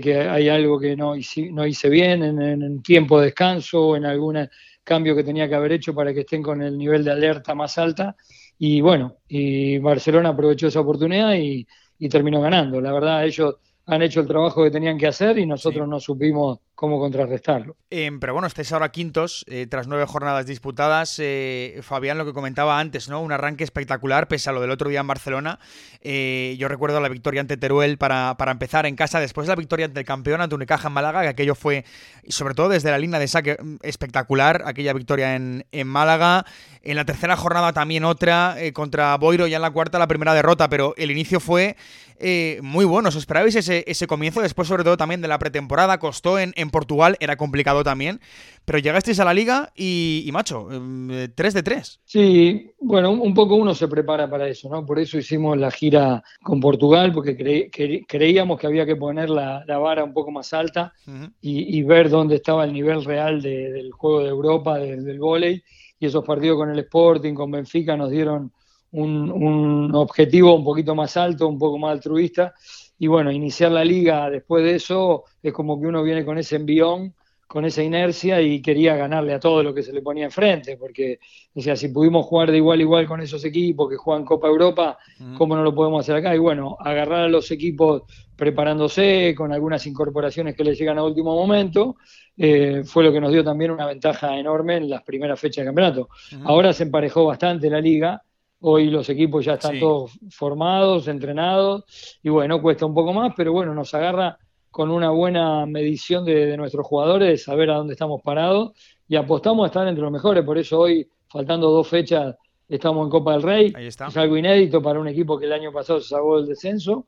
que 0.00 0.20
hay 0.20 0.48
algo 0.48 0.78
que 0.78 0.96
no 0.96 1.16
hice, 1.16 1.50
no 1.50 1.66
hice 1.66 1.88
bien 1.88 2.22
en, 2.22 2.40
en, 2.40 2.82
tiempo 2.82 3.18
de 3.18 3.26
descanso 3.26 3.88
o 3.88 3.96
en 3.96 4.04
algún 4.04 4.48
cambio 4.84 5.16
que 5.16 5.24
tenía 5.24 5.48
que 5.48 5.56
haber 5.56 5.72
hecho 5.72 5.92
para 5.92 6.14
que 6.14 6.20
estén 6.20 6.40
con 6.40 6.62
el 6.62 6.78
nivel 6.78 7.02
de 7.04 7.10
alerta 7.10 7.56
más 7.56 7.76
alta. 7.76 8.14
Y 8.58 8.80
bueno, 8.80 9.16
y 9.26 9.78
Barcelona 9.78 10.28
aprovechó 10.28 10.68
esa 10.68 10.80
oportunidad 10.80 11.34
y, 11.34 11.66
y 11.98 12.08
terminó 12.08 12.40
ganando. 12.40 12.80
La 12.80 12.92
verdad, 12.92 13.26
ellos 13.26 13.56
han 13.86 14.02
hecho 14.02 14.20
el 14.20 14.28
trabajo 14.28 14.62
que 14.62 14.70
tenían 14.70 14.98
que 14.98 15.08
hacer 15.08 15.36
y 15.36 15.46
nosotros 15.46 15.88
no 15.88 15.98
supimos 15.98 16.60
cómo 16.76 17.00
contrarrestarlo. 17.00 17.74
Em, 17.88 18.20
pero 18.20 18.34
bueno, 18.34 18.46
estáis 18.46 18.70
ahora 18.72 18.90
quintos, 18.90 19.44
eh, 19.48 19.66
tras 19.68 19.88
nueve 19.88 20.04
jornadas 20.06 20.46
disputadas. 20.46 21.16
Eh, 21.18 21.80
Fabián, 21.82 22.18
lo 22.18 22.26
que 22.26 22.34
comentaba 22.34 22.78
antes, 22.78 23.08
¿no? 23.08 23.22
Un 23.22 23.32
arranque 23.32 23.64
espectacular, 23.64 24.28
pese 24.28 24.50
a 24.50 24.52
lo 24.52 24.60
del 24.60 24.70
otro 24.70 24.90
día 24.90 25.00
en 25.00 25.06
Barcelona. 25.06 25.58
Eh, 26.02 26.54
yo 26.58 26.68
recuerdo 26.68 27.00
la 27.00 27.08
victoria 27.08 27.40
ante 27.40 27.56
Teruel 27.56 27.96
para, 27.96 28.36
para, 28.36 28.52
empezar 28.52 28.84
en 28.84 28.94
casa, 28.94 29.18
después 29.18 29.46
de 29.46 29.52
la 29.52 29.56
victoria 29.56 29.86
ante 29.86 30.00
el 30.00 30.06
campeón, 30.06 30.42
ante 30.42 30.54
Unicaja 30.54 30.88
en 30.88 30.94
Málaga, 30.94 31.22
que 31.22 31.28
aquello 31.28 31.54
fue, 31.54 31.84
sobre 32.28 32.54
todo 32.54 32.68
desde 32.68 32.90
la 32.90 32.98
línea 32.98 33.18
de 33.18 33.26
saque, 33.26 33.56
mm, 33.60 33.76
espectacular, 33.82 34.62
aquella 34.66 34.92
victoria 34.92 35.34
en, 35.34 35.64
en 35.72 35.88
Málaga. 35.88 36.44
En 36.82 36.94
la 36.94 37.04
tercera 37.04 37.36
jornada 37.36 37.72
también 37.72 38.04
otra, 38.04 38.56
contra 38.72 39.16
Boiro, 39.16 39.48
ya 39.48 39.56
en 39.56 39.62
la 39.62 39.72
cuarta 39.72 39.98
la 39.98 40.06
primera 40.06 40.34
derrota, 40.34 40.68
pero 40.68 40.94
el 40.96 41.10
inicio 41.10 41.40
fue 41.40 41.76
eh, 42.18 42.60
muy 42.62 42.84
buenos. 42.84 43.14
¿Esperabais 43.14 43.54
ese, 43.54 43.84
ese 43.86 44.06
comienzo? 44.06 44.40
Después, 44.40 44.68
sobre 44.68 44.84
todo, 44.84 44.96
también 44.96 45.20
de 45.20 45.28
la 45.28 45.38
pretemporada. 45.38 45.98
Costó 45.98 46.38
en, 46.38 46.52
en 46.56 46.65
Portugal, 46.70 47.16
era 47.20 47.36
complicado 47.36 47.84
también. 47.84 48.20
Pero 48.64 48.78
llegasteis 48.78 49.20
a 49.20 49.24
la 49.24 49.32
liga 49.32 49.72
y, 49.76 50.28
macho, 50.32 50.66
3 50.68 50.74
em, 50.76 51.08
de 51.36 51.62
3. 51.62 52.00
Sí, 52.04 52.70
bueno, 52.80 53.12
un, 53.12 53.32
poco 53.32 53.54
uno 53.54 53.74
se 53.74 53.86
prepara 53.86 54.28
para 54.28 54.48
eso, 54.48 54.68
¿no? 54.68 54.84
Por 54.84 54.98
eso 54.98 55.18
hicimos 55.18 55.56
la 55.56 55.70
gira 55.70 56.22
con 56.42 56.58
Portugal, 56.58 57.12
porque 57.12 57.70
creíamos 58.08 58.58
que 58.58 58.66
había 58.66 58.84
que 58.84 58.96
poner 58.96 59.30
la, 59.30 59.64
vara 59.78 60.02
un 60.02 60.12
poco 60.12 60.32
más 60.32 60.52
alta 60.52 60.92
y, 61.40 61.82
ver 61.84 62.10
dónde 62.10 62.36
estaba 62.36 62.64
el 62.64 62.72
nivel 62.72 63.04
real 63.04 63.40
del 63.40 63.92
juego 63.92 64.22
de 64.22 64.30
Europa, 64.30 64.78
del, 64.78 65.04
del 65.04 65.18
vóley. 65.20 65.62
Y 65.98 66.06
esos 66.06 66.24
partidos 66.24 66.58
con 66.58 66.70
el 66.70 66.78
Sporting, 66.80 67.34
con 67.34 67.50
Benfica, 67.50 67.96
nos 67.96 68.10
dieron 68.10 68.52
un, 68.92 69.94
objetivo 69.94 70.54
un 70.54 70.64
poquito 70.64 70.94
más 70.94 71.16
alto, 71.16 71.48
un 71.48 71.58
poco 71.58 71.78
más 71.78 71.92
altruista. 71.92 72.54
Y 72.98 73.06
bueno, 73.06 73.30
iniciar 73.30 73.72
la 73.72 73.84
liga 73.84 74.30
después 74.30 74.64
de 74.64 74.76
eso 74.76 75.24
es 75.42 75.52
como 75.52 75.80
que 75.80 75.86
uno 75.86 76.02
viene 76.02 76.24
con 76.24 76.38
ese 76.38 76.56
envión, 76.56 77.14
con 77.46 77.64
esa 77.64 77.82
inercia 77.82 78.40
y 78.40 78.60
quería 78.60 78.96
ganarle 78.96 79.32
a 79.32 79.40
todo 79.40 79.62
lo 79.62 79.72
que 79.72 79.82
se 79.82 79.92
le 79.92 80.02
ponía 80.02 80.24
enfrente, 80.24 80.76
porque 80.76 81.20
o 81.54 81.60
sea, 81.60 81.76
si 81.76 81.88
pudimos 81.88 82.26
jugar 82.26 82.50
de 82.50 82.56
igual 82.56 82.80
a 82.80 82.82
igual 82.82 83.06
con 83.06 83.20
esos 83.20 83.44
equipos 83.44 83.88
que 83.88 83.96
juegan 83.96 84.24
Copa 84.24 84.48
Europa, 84.48 84.98
¿cómo 85.38 85.54
no 85.54 85.62
lo 85.62 85.74
podemos 85.74 86.00
hacer 86.00 86.16
acá? 86.16 86.34
Y 86.34 86.38
bueno, 86.38 86.76
agarrar 86.80 87.24
a 87.24 87.28
los 87.28 87.50
equipos 87.50 88.02
preparándose, 88.34 89.34
con 89.36 89.52
algunas 89.52 89.86
incorporaciones 89.86 90.56
que 90.56 90.64
les 90.64 90.78
llegan 90.78 90.98
a 90.98 91.04
último 91.04 91.34
momento, 91.34 91.96
eh, 92.36 92.82
fue 92.84 93.04
lo 93.04 93.12
que 93.12 93.20
nos 93.20 93.32
dio 93.32 93.44
también 93.44 93.70
una 93.70 93.86
ventaja 93.86 94.36
enorme 94.36 94.76
en 94.76 94.90
las 94.90 95.02
primeras 95.02 95.38
fechas 95.38 95.64
de 95.64 95.68
campeonato. 95.68 96.08
Ahora 96.44 96.72
se 96.72 96.82
emparejó 96.82 97.24
bastante 97.24 97.70
la 97.70 97.80
liga, 97.80 98.22
Hoy 98.68 98.90
los 98.90 99.08
equipos 99.08 99.44
ya 99.44 99.54
están 99.54 99.78
todos 99.78 100.18
formados, 100.30 101.06
entrenados, 101.06 101.84
y 102.20 102.30
bueno, 102.30 102.60
cuesta 102.60 102.84
un 102.84 102.94
poco 102.94 103.12
más, 103.12 103.32
pero 103.36 103.52
bueno, 103.52 103.72
nos 103.72 103.94
agarra 103.94 104.38
con 104.72 104.90
una 104.90 105.10
buena 105.10 105.64
medición 105.66 106.24
de, 106.24 106.56
nuestros 106.56 106.84
jugadores, 106.84 107.28
de 107.28 107.38
saber 107.38 107.70
a 107.70 107.76
dónde 107.76 107.92
estamos 107.92 108.22
parados, 108.22 108.72
y 109.06 109.14
apostamos 109.14 109.62
a 109.62 109.66
estar 109.68 109.86
entre 109.86 110.02
los 110.02 110.10
mejores. 110.10 110.44
Por 110.44 110.58
eso 110.58 110.80
hoy, 110.80 111.08
faltando 111.28 111.70
dos 111.70 111.86
fechas, 111.86 112.34
estamos 112.68 113.04
en 113.04 113.10
Copa 113.10 113.34
del 113.34 113.42
Rey. 113.42 113.72
Es 113.78 114.00
algo 114.16 114.36
inédito 114.36 114.82
para 114.82 114.98
un 114.98 115.06
equipo 115.06 115.38
que 115.38 115.46
el 115.46 115.52
año 115.52 115.70
pasado 115.70 116.00
se 116.00 116.08
salvó 116.08 116.38
del 116.38 116.46
descenso. 116.46 117.06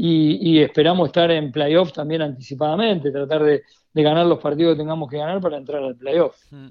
Y, 0.00 0.60
esperamos 0.60 1.08
estar 1.08 1.28
en 1.32 1.50
playoff 1.50 1.92
también 1.92 2.22
anticipadamente, 2.22 3.10
tratar 3.10 3.42
de, 3.42 3.62
ganar 3.92 4.26
los 4.26 4.38
partidos 4.38 4.74
que 4.74 4.78
tengamos 4.78 5.10
que 5.10 5.18
ganar 5.18 5.40
para 5.40 5.56
entrar 5.56 5.82
al 5.82 5.96
playoff. 5.96 6.36
Mm. 6.52 6.68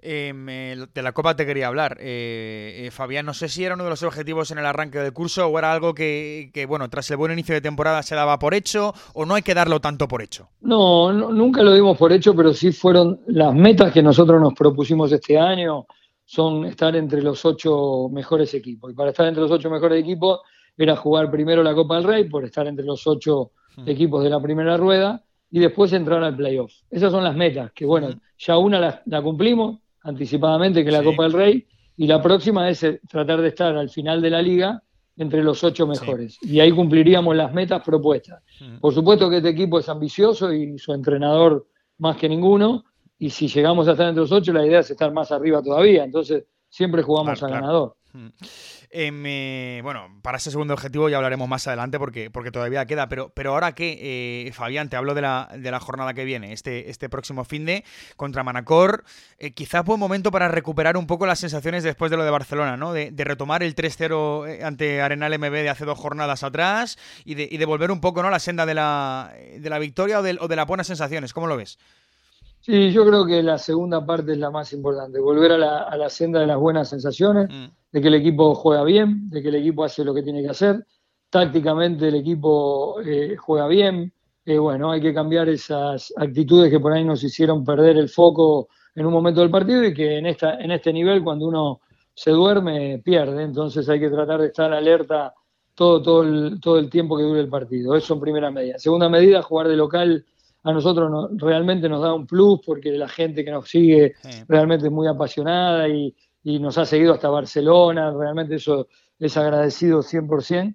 Em, 0.00 0.46
de 0.46 1.02
la 1.02 1.10
Copa 1.10 1.34
te 1.34 1.44
quería 1.44 1.66
hablar. 1.66 1.96
Eh, 1.98 2.84
eh, 2.86 2.90
Fabián, 2.92 3.26
no 3.26 3.34
sé 3.34 3.48
si 3.48 3.64
era 3.64 3.74
uno 3.74 3.82
de 3.82 3.90
los 3.90 4.04
objetivos 4.04 4.52
en 4.52 4.58
el 4.58 4.66
arranque 4.66 5.00
del 5.00 5.12
curso 5.12 5.48
o 5.48 5.58
era 5.58 5.72
algo 5.72 5.92
que, 5.92 6.66
bueno, 6.68 6.88
tras 6.88 7.10
el 7.10 7.16
buen 7.16 7.32
inicio 7.32 7.52
de 7.52 7.60
temporada 7.60 8.00
se 8.04 8.14
daba 8.14 8.38
por 8.38 8.54
hecho 8.54 8.94
o 9.12 9.26
no 9.26 9.34
hay 9.34 9.42
que 9.42 9.54
darlo 9.54 9.80
tanto 9.80 10.06
por 10.06 10.22
hecho. 10.22 10.48
No, 10.60 11.12
nunca 11.12 11.64
lo 11.64 11.74
dimos 11.74 11.98
por 11.98 12.12
hecho, 12.12 12.32
pero 12.36 12.54
sí 12.54 12.70
fueron 12.70 13.22
las 13.26 13.52
metas 13.52 13.92
que 13.92 14.04
nosotros 14.04 14.40
nos 14.40 14.54
propusimos 14.54 15.10
este 15.10 15.36
año, 15.36 15.84
son 16.24 16.64
estar 16.66 16.94
entre 16.94 17.22
los 17.22 17.44
ocho 17.44 18.08
mejores 18.12 18.54
equipos. 18.54 18.92
Y 18.92 18.94
para 18.94 19.10
estar 19.10 19.26
entre 19.26 19.42
los 19.42 19.50
ocho 19.50 19.68
mejores 19.68 20.00
equipos 20.00 20.42
era 20.78 20.96
jugar 20.96 21.30
primero 21.30 21.62
la 21.62 21.74
Copa 21.74 21.96
del 21.96 22.04
Rey, 22.04 22.24
por 22.24 22.44
estar 22.44 22.66
entre 22.66 22.86
los 22.86 23.06
ocho 23.06 23.50
hmm. 23.76 23.88
equipos 23.88 24.24
de 24.24 24.30
la 24.30 24.40
primera 24.40 24.76
rueda, 24.76 25.22
y 25.50 25.58
después 25.58 25.92
entrar 25.92 26.22
al 26.22 26.36
playoff. 26.36 26.72
Esas 26.90 27.10
son 27.10 27.24
las 27.24 27.34
metas, 27.34 27.72
que 27.72 27.84
bueno, 27.84 28.08
hmm. 28.08 28.20
ya 28.38 28.58
una 28.58 29.02
la 29.04 29.22
cumplimos, 29.22 29.80
anticipadamente, 30.02 30.84
que 30.84 30.90
la 30.90 31.02
Copa 31.02 31.24
del 31.24 31.32
Rey, 31.32 31.66
y 31.96 32.06
la 32.06 32.22
próxima 32.22 32.70
es 32.70 32.82
eh, 32.84 33.00
tratar 33.08 33.42
de 33.42 33.48
estar 33.48 33.76
al 33.76 33.90
final 33.90 34.22
de 34.22 34.30
la 34.30 34.40
liga 34.40 34.82
entre 35.16 35.42
los 35.42 35.64
ocho 35.64 35.84
mejores. 35.86 36.38
Y 36.42 36.60
ahí 36.60 36.70
cumpliríamos 36.70 37.34
las 37.34 37.52
metas 37.52 37.82
propuestas. 37.82 38.40
Por 38.80 38.94
supuesto 38.94 39.28
que 39.28 39.38
este 39.38 39.48
equipo 39.48 39.80
es 39.80 39.88
ambicioso 39.88 40.52
y 40.52 40.78
su 40.78 40.92
entrenador 40.94 41.66
más 41.98 42.16
que 42.16 42.28
ninguno, 42.28 42.84
y 43.18 43.30
si 43.30 43.48
llegamos 43.48 43.88
a 43.88 43.92
estar 43.92 44.08
entre 44.08 44.20
los 44.20 44.30
ocho, 44.30 44.52
la 44.52 44.64
idea 44.64 44.78
es 44.78 44.90
estar 44.92 45.12
más 45.12 45.32
arriba 45.32 45.60
todavía. 45.60 46.04
Entonces, 46.04 46.44
siempre 46.68 47.02
jugamos 47.02 47.42
a 47.42 47.48
ganador. 47.48 47.96
Eh, 48.90 49.80
bueno, 49.82 50.18
para 50.22 50.38
ese 50.38 50.50
segundo 50.50 50.72
objetivo 50.72 51.08
ya 51.08 51.16
hablaremos 51.16 51.48
más 51.48 51.66
adelante 51.66 51.98
porque, 51.98 52.30
todavía 52.52 52.86
queda, 52.86 53.08
pero, 53.08 53.32
ahora 53.46 53.72
que, 53.74 54.46
eh, 54.46 54.52
Fabián, 54.52 54.88
te 54.88 54.96
hablo 54.96 55.14
de 55.14 55.22
la, 55.22 55.50
de 55.56 55.70
la 55.70 55.80
jornada 55.80 56.14
que 56.14 56.24
viene, 56.24 56.52
este, 56.52 56.90
este 56.90 57.08
próximo 57.08 57.44
fin 57.44 57.66
de 57.66 57.84
contra 58.16 58.42
Manacor, 58.42 59.04
eh, 59.38 59.52
quizás 59.52 59.84
buen 59.84 60.00
momento 60.00 60.30
para 60.30 60.48
recuperar 60.48 60.96
un 60.96 61.06
poco 61.06 61.26
las 61.26 61.38
sensaciones 61.38 61.84
después 61.84 62.10
de 62.10 62.16
lo 62.16 62.24
de 62.24 62.30
Barcelona, 62.30 62.76
¿no? 62.76 62.92
De, 62.92 63.12
retomar 63.28 63.62
el 63.62 63.74
3-0 63.74 64.64
ante 64.64 65.02
Arenal 65.02 65.38
MB 65.38 65.52
de 65.52 65.68
hace 65.68 65.84
dos 65.84 65.98
jornadas 65.98 66.42
atrás 66.42 66.98
y 67.26 67.34
de, 67.34 67.46
y 67.50 67.58
de 67.58 67.64
volver 67.66 67.90
un 67.90 68.00
poco, 68.00 68.22
¿no? 68.22 68.30
La 68.30 68.38
senda 68.38 68.64
de 68.64 68.72
la, 68.72 69.34
de 69.58 69.68
la 69.68 69.78
victoria 69.78 70.20
o 70.20 70.22
de, 70.22 70.38
o 70.40 70.48
de 70.48 70.56
las 70.56 70.66
buenas 70.66 70.86
sensaciones, 70.86 71.34
¿cómo 71.34 71.46
lo 71.46 71.58
ves? 71.58 71.78
Sí, 72.60 72.92
yo 72.92 73.06
creo 73.06 73.24
que 73.24 73.42
la 73.42 73.58
segunda 73.58 74.04
parte 74.04 74.32
es 74.32 74.38
la 74.38 74.50
más 74.50 74.72
importante, 74.72 75.20
volver 75.20 75.52
a 75.52 75.58
la, 75.58 75.78
a 75.84 75.96
la 75.96 76.10
senda 76.10 76.40
de 76.40 76.46
las 76.46 76.58
buenas 76.58 76.88
sensaciones, 76.88 77.48
mm. 77.48 77.66
de 77.92 78.00
que 78.00 78.08
el 78.08 78.14
equipo 78.14 78.54
juega 78.54 78.84
bien, 78.84 79.30
de 79.30 79.42
que 79.42 79.48
el 79.48 79.54
equipo 79.56 79.84
hace 79.84 80.04
lo 80.04 80.12
que 80.12 80.22
tiene 80.22 80.42
que 80.42 80.50
hacer, 80.50 80.84
tácticamente 81.30 82.08
el 82.08 82.16
equipo 82.16 83.00
eh, 83.00 83.36
juega 83.36 83.66
bien, 83.68 84.12
eh, 84.44 84.58
bueno, 84.58 84.90
hay 84.90 85.00
que 85.00 85.12
cambiar 85.12 85.48
esas 85.48 86.12
actitudes 86.16 86.70
que 86.70 86.80
por 86.80 86.92
ahí 86.92 87.04
nos 87.04 87.22
hicieron 87.22 87.64
perder 87.64 87.98
el 87.98 88.08
foco 88.08 88.68
en 88.94 89.06
un 89.06 89.12
momento 89.12 89.40
del 89.40 89.50
partido 89.50 89.84
y 89.84 89.92
que 89.92 90.18
en, 90.18 90.26
esta, 90.26 90.54
en 90.54 90.70
este 90.70 90.92
nivel 90.92 91.22
cuando 91.22 91.46
uno 91.46 91.80
se 92.14 92.30
duerme 92.30 93.00
pierde, 93.04 93.42
entonces 93.42 93.88
hay 93.88 94.00
que 94.00 94.10
tratar 94.10 94.40
de 94.40 94.46
estar 94.46 94.72
alerta 94.72 95.34
todo, 95.74 96.02
todo, 96.02 96.22
el, 96.22 96.58
todo 96.60 96.78
el 96.78 96.90
tiempo 96.90 97.16
que 97.16 97.22
dure 97.22 97.40
el 97.40 97.48
partido, 97.48 97.94
eso 97.94 98.14
en 98.14 98.20
primera 98.20 98.50
medida. 98.50 98.78
Segunda 98.78 99.08
medida, 99.08 99.42
jugar 99.42 99.68
de 99.68 99.76
local 99.76 100.24
a 100.62 100.72
nosotros 100.72 101.30
realmente 101.36 101.88
nos 101.88 102.02
da 102.02 102.12
un 102.12 102.26
plus 102.26 102.60
porque 102.64 102.92
la 102.92 103.08
gente 103.08 103.44
que 103.44 103.50
nos 103.50 103.68
sigue 103.68 104.14
realmente 104.48 104.86
es 104.86 104.92
muy 104.92 105.06
apasionada 105.06 105.88
y, 105.88 106.14
nos 106.44 106.78
ha 106.78 106.86
seguido 106.86 107.12
hasta 107.12 107.28
Barcelona, 107.28 108.10
realmente 108.10 108.54
eso 108.54 108.88
es 109.18 109.36
agradecido 109.36 110.02
100%. 110.02 110.74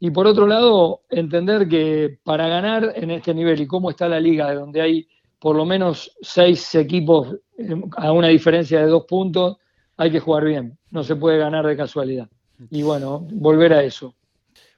Y 0.00 0.10
por 0.10 0.26
otro 0.26 0.48
lado, 0.48 1.02
entender 1.10 1.68
que 1.68 2.18
para 2.24 2.48
ganar 2.48 2.92
en 2.96 3.12
este 3.12 3.32
nivel 3.32 3.60
y 3.60 3.68
cómo 3.68 3.90
está 3.90 4.08
la 4.08 4.18
liga, 4.18 4.52
donde 4.52 4.80
hay 4.80 5.06
por 5.38 5.54
lo 5.54 5.64
menos 5.64 6.16
seis 6.22 6.74
equipos 6.74 7.36
eh, 7.56 7.80
a 7.98 8.10
una 8.10 8.28
diferencia 8.28 8.80
de 8.80 8.86
dos 8.86 9.04
puntos, 9.04 9.58
hay 9.96 10.10
que 10.10 10.18
jugar 10.18 10.44
bien, 10.44 10.76
no 10.90 11.04
se 11.04 11.14
puede 11.14 11.38
ganar 11.38 11.66
de 11.66 11.76
casualidad. 11.76 12.28
Y 12.70 12.82
bueno, 12.82 13.20
volver 13.30 13.74
a 13.74 13.84
eso. 13.84 14.14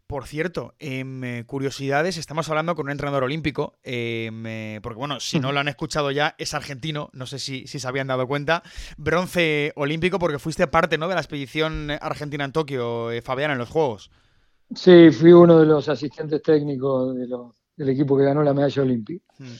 Por 0.06 0.26
cierto, 0.26 0.74
eh, 0.80 1.44
curiosidades, 1.46 2.18
estamos 2.18 2.50
hablando 2.50 2.74
con 2.74 2.86
un 2.86 2.92
entrenador 2.92 3.24
olímpico, 3.24 3.78
em, 3.82 4.46
eh, 4.46 4.80
porque 4.82 4.98
bueno, 4.98 5.18
si 5.18 5.40
no 5.40 5.50
lo 5.50 5.60
han 5.60 5.68
escuchado 5.68 6.10
ya, 6.10 6.34
es 6.36 6.52
argentino, 6.52 7.08
no 7.14 7.24
sé 7.24 7.38
si, 7.38 7.66
si 7.66 7.78
se 7.78 7.88
habían 7.88 8.08
dado 8.08 8.26
cuenta, 8.26 8.62
bronce 8.98 9.72
olímpico 9.76 10.18
porque 10.18 10.38
fuiste 10.38 10.66
parte 10.66 10.98
¿no? 10.98 11.08
de 11.08 11.14
la 11.14 11.22
expedición 11.22 11.90
argentina 12.02 12.44
en 12.44 12.52
Tokio, 12.52 13.10
eh, 13.12 13.22
Fabián, 13.22 13.52
en 13.52 13.58
los 13.58 13.70
Juegos. 13.70 14.10
Sí, 14.74 15.10
fui 15.10 15.32
uno 15.32 15.58
de 15.58 15.66
los 15.66 15.88
asistentes 15.88 16.42
técnicos 16.42 17.16
del 17.74 17.88
equipo 17.88 18.18
que 18.18 18.24
ganó 18.24 18.42
la 18.42 18.52
medalla 18.52 18.82
olímpica. 18.82 19.24
Hmm. 19.38 19.56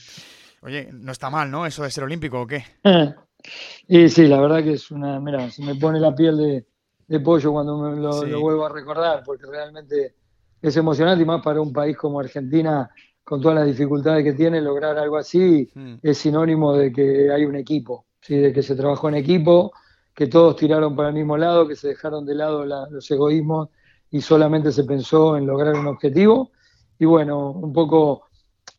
Oye, 0.61 0.89
no 0.93 1.11
está 1.11 1.31
mal, 1.31 1.49
¿no? 1.49 1.65
Eso 1.65 1.81
de 1.81 1.89
ser 1.89 2.03
olímpico 2.03 2.41
o 2.41 2.45
qué. 2.45 2.63
y 3.87 4.09
sí, 4.09 4.27
la 4.27 4.39
verdad 4.39 4.63
que 4.63 4.73
es 4.73 4.91
una, 4.91 5.19
mira, 5.19 5.49
se 5.49 5.63
me 5.63 5.73
pone 5.73 5.99
la 5.99 6.13
piel 6.13 6.65
de, 7.07 7.19
pollo 7.19 7.51
cuando 7.51 7.77
me 7.79 7.99
lo 7.99 8.39
vuelvo 8.39 8.67
a 8.67 8.69
recordar, 8.69 9.23
porque 9.25 9.47
realmente 9.47 10.13
es 10.61 10.77
emocionante 10.77 11.23
y 11.23 11.25
más 11.25 11.41
para 11.41 11.61
un 11.61 11.71
país 11.71 11.97
como 11.97 12.19
Argentina, 12.19 12.89
con 13.23 13.41
todas 13.41 13.57
las 13.57 13.65
dificultades 13.65 14.23
que 14.23 14.33
tiene, 14.33 14.61
lograr 14.61 14.97
algo 14.97 15.17
así 15.17 15.69
mm. 15.73 15.95
es 16.01 16.17
sinónimo 16.17 16.73
de 16.73 16.91
que 16.91 17.31
hay 17.31 17.43
un 17.45 17.55
equipo, 17.55 18.05
¿sí? 18.21 18.37
de 18.37 18.53
que 18.53 18.61
se 18.61 18.75
trabajó 18.75 19.09
en 19.09 19.15
equipo, 19.15 19.73
que 20.13 20.27
todos 20.27 20.55
tiraron 20.55 20.95
para 20.95 21.09
el 21.09 21.15
mismo 21.15 21.35
lado, 21.35 21.67
que 21.67 21.75
se 21.75 21.89
dejaron 21.89 22.25
de 22.25 22.35
lado 22.35 22.65
los 22.65 23.11
egoísmos 23.11 23.69
y 24.11 24.21
solamente 24.21 24.71
se 24.71 24.83
pensó 24.85 25.35
en 25.35 25.45
lograr 25.45 25.75
un 25.75 25.87
objetivo. 25.87 26.51
Y 26.97 27.05
bueno, 27.05 27.51
un 27.51 27.73
poco 27.73 28.25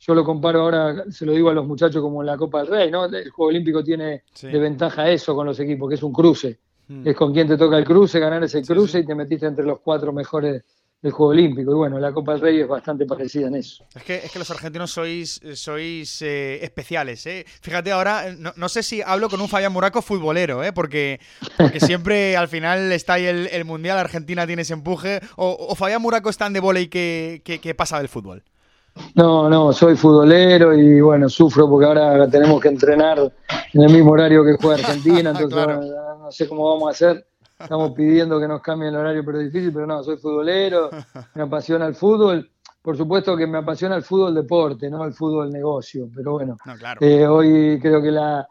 yo 0.01 0.15
lo 0.15 0.25
comparo 0.25 0.63
ahora, 0.63 1.05
se 1.11 1.27
lo 1.27 1.33
digo 1.33 1.51
a 1.51 1.55
los 1.55 1.67
muchachos 1.67 2.01
como 2.01 2.23
en 2.23 2.27
la 2.27 2.37
Copa 2.37 2.61
del 2.61 2.69
Rey, 2.69 2.91
¿no? 2.91 3.07
El 3.07 3.31
Juego 3.31 3.49
Olímpico 3.49 3.83
tiene 3.83 4.23
de 4.41 4.59
ventaja 4.59 5.11
eso 5.11 5.35
con 5.35 5.47
los 5.47 5.59
equipos, 5.59 5.89
que 5.89 5.97
es 5.97 6.03
un 6.03 6.13
cruce. 6.13 6.61
Mm. 6.89 7.09
Es 7.09 7.17
con 7.17 7.33
quien 7.33 7.49
te 7.49 7.57
toca 7.57 7.77
el 7.77 7.85
cruce, 7.85 8.21
ganar 8.21 8.45
ese 8.45 8.63
cruce 8.63 9.01
y 9.01 9.05
te 9.05 9.15
metiste 9.15 9.47
entre 9.47 9.65
los 9.65 9.81
cuatro 9.81 10.13
mejores 10.13 10.65
del 11.03 11.13
Juego 11.13 11.33
Olímpico. 11.33 11.71
Y 11.71 11.75
bueno, 11.75 11.99
la 11.99 12.13
Copa 12.13 12.33
del 12.33 12.41
Rey 12.41 12.61
es 12.61 12.69
bastante 12.69 13.07
parecida 13.07 13.49
en 13.49 13.57
eso. 13.57 13.85
Es 13.95 14.03
que, 14.03 14.17
es 14.17 14.33
que 14.33 14.39
los 14.39 14.51
argentinos 14.51 14.91
sois, 14.91 15.41
sois 15.55 16.23
eh, 16.23 16.65
especiales. 16.65 17.27
¿eh? 17.27 17.45
Fíjate, 17.61 17.93
ahora 17.93 18.35
no, 18.57 18.69
sé 18.69 18.83
si 18.83 19.03
hablo 19.03 19.29
con 19.29 19.41
un 19.41 19.49
Fabián 19.49 19.73
Muraco 19.73 20.03
futbolero, 20.03 20.65
¿eh? 20.65 20.73
porque, 20.73 21.21
porque 21.57 21.81
siempre 21.81 22.37
al 22.37 22.49
final 22.49 22.93
está 22.93 23.15
ahí 23.15 23.27
el, 23.27 23.65
Mundial, 23.65 23.99
Argentina 23.99 24.47
tiene 24.47 24.63
ese 24.63 24.75
empuje. 24.75 25.21
O, 25.37 25.75
Fabián 25.75 26.03
Muraco 26.03 26.31
es 26.31 26.39
tan 26.39 26.53
de 26.53 26.61
volei 26.61 26.89
que, 26.89 27.43
que 27.45 27.75
pasa 27.75 27.99
del 27.99 28.09
fútbol. 28.09 28.43
No, 29.15 29.49
no, 29.49 29.73
soy 29.73 29.97
futbolero 29.97 30.75
y 30.75 31.01
bueno, 31.01 31.29
sufro 31.29 31.69
porque 31.69 31.87
ahora 31.87 32.29
tenemos 32.29 32.61
que 32.61 32.69
entrenar 32.69 33.19
en 33.73 33.83
el 33.83 33.93
mismo 33.93 34.13
horario 34.13 34.45
que 34.45 34.57
juega 34.61 34.77
Argentina, 34.77 35.31
entonces 35.39 35.91
no, 36.21 36.33
sé 36.33 36.49
cómo 36.49 36.71
vamos 36.71 36.89
a 36.89 36.91
hacer. 36.91 37.27
Estamos 37.59 37.93
pidiendo 37.93 38.39
que 38.39 38.49
nos 38.49 38.61
cambien 38.63 38.95
el 38.95 39.01
horario, 39.01 39.25
pero 39.25 39.41
es 39.41 39.53
difícil, 39.53 39.73
pero 39.73 39.87
no, 39.87 40.03
soy 40.03 40.17
futbolero, 40.17 40.91
me 41.35 41.43
apasiona 41.43 41.87
el 41.87 41.95
fútbol. 41.95 42.51
Por 42.83 42.97
supuesto 42.97 43.37
que 43.37 43.47
me 43.47 43.59
apasiona 43.59 43.97
el 43.97 44.03
fútbol 44.03 44.35
deporte, 44.35 44.89
no 44.89 45.05
el 45.05 45.13
fútbol 45.13 45.51
negocio, 45.51 46.09
pero 46.15 46.33
bueno, 46.33 46.57
eh, 47.01 47.27
hoy 47.27 47.81
creo 47.81 48.01
que 48.01 48.13
la, 48.13 48.47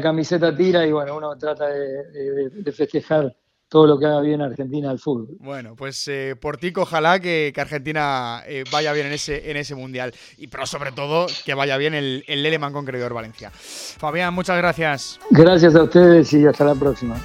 camiseta 0.00 0.56
tira 0.56 0.86
y 0.86 0.92
bueno, 0.92 1.16
uno 1.16 1.36
trata 1.36 1.66
de 1.66 2.72
festejar 2.72 3.34
todo 3.70 3.86
lo 3.86 3.98
que 3.98 4.04
haga 4.04 4.20
bien 4.20 4.42
Argentina 4.42 4.90
al 4.90 4.98
fútbol. 4.98 5.36
Bueno, 5.38 5.76
pues 5.76 6.06
eh, 6.08 6.34
por 6.38 6.56
ti, 6.56 6.72
ojalá 6.76 7.20
que, 7.20 7.52
Argentina 7.56 8.42
eh, 8.46 8.64
vaya 8.70 8.92
bien 8.92 9.06
en 9.06 9.12
ese, 9.12 9.50
en 9.50 9.56
ese 9.56 9.76
mundial. 9.76 10.12
Y 10.36 10.48
pero 10.48 10.66
sobre 10.66 10.90
todo 10.90 11.26
que 11.46 11.54
vaya 11.54 11.76
bien 11.76 11.94
el, 11.94 12.24
el 12.26 12.42
Leleman 12.42 12.72
con 12.72 12.84
Creidor 12.84 13.14
Valencia. 13.14 13.50
Fabián, 13.50 14.34
muchas 14.34 14.58
gracias. 14.58 15.20
Gracias 15.30 15.74
a 15.76 15.84
ustedes 15.84 16.32
y 16.32 16.44
hasta 16.44 16.64
la 16.64 16.74
próxima. 16.74 17.16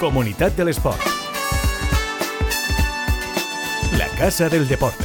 Comunidad 0.00 0.52
del 0.52 0.68
Sport. 0.68 1.00
La 3.96 4.08
Casa 4.18 4.50
del 4.50 4.68
Deporte. 4.68 5.04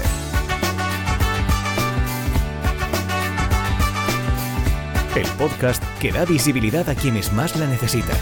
El 5.16 5.28
podcast 5.38 5.82
que 6.02 6.12
da 6.12 6.26
visibilidad 6.26 6.90
a 6.90 6.96
quienes 6.96 7.32
más 7.32 7.56
la 7.56 7.68
necesitan. 7.68 8.18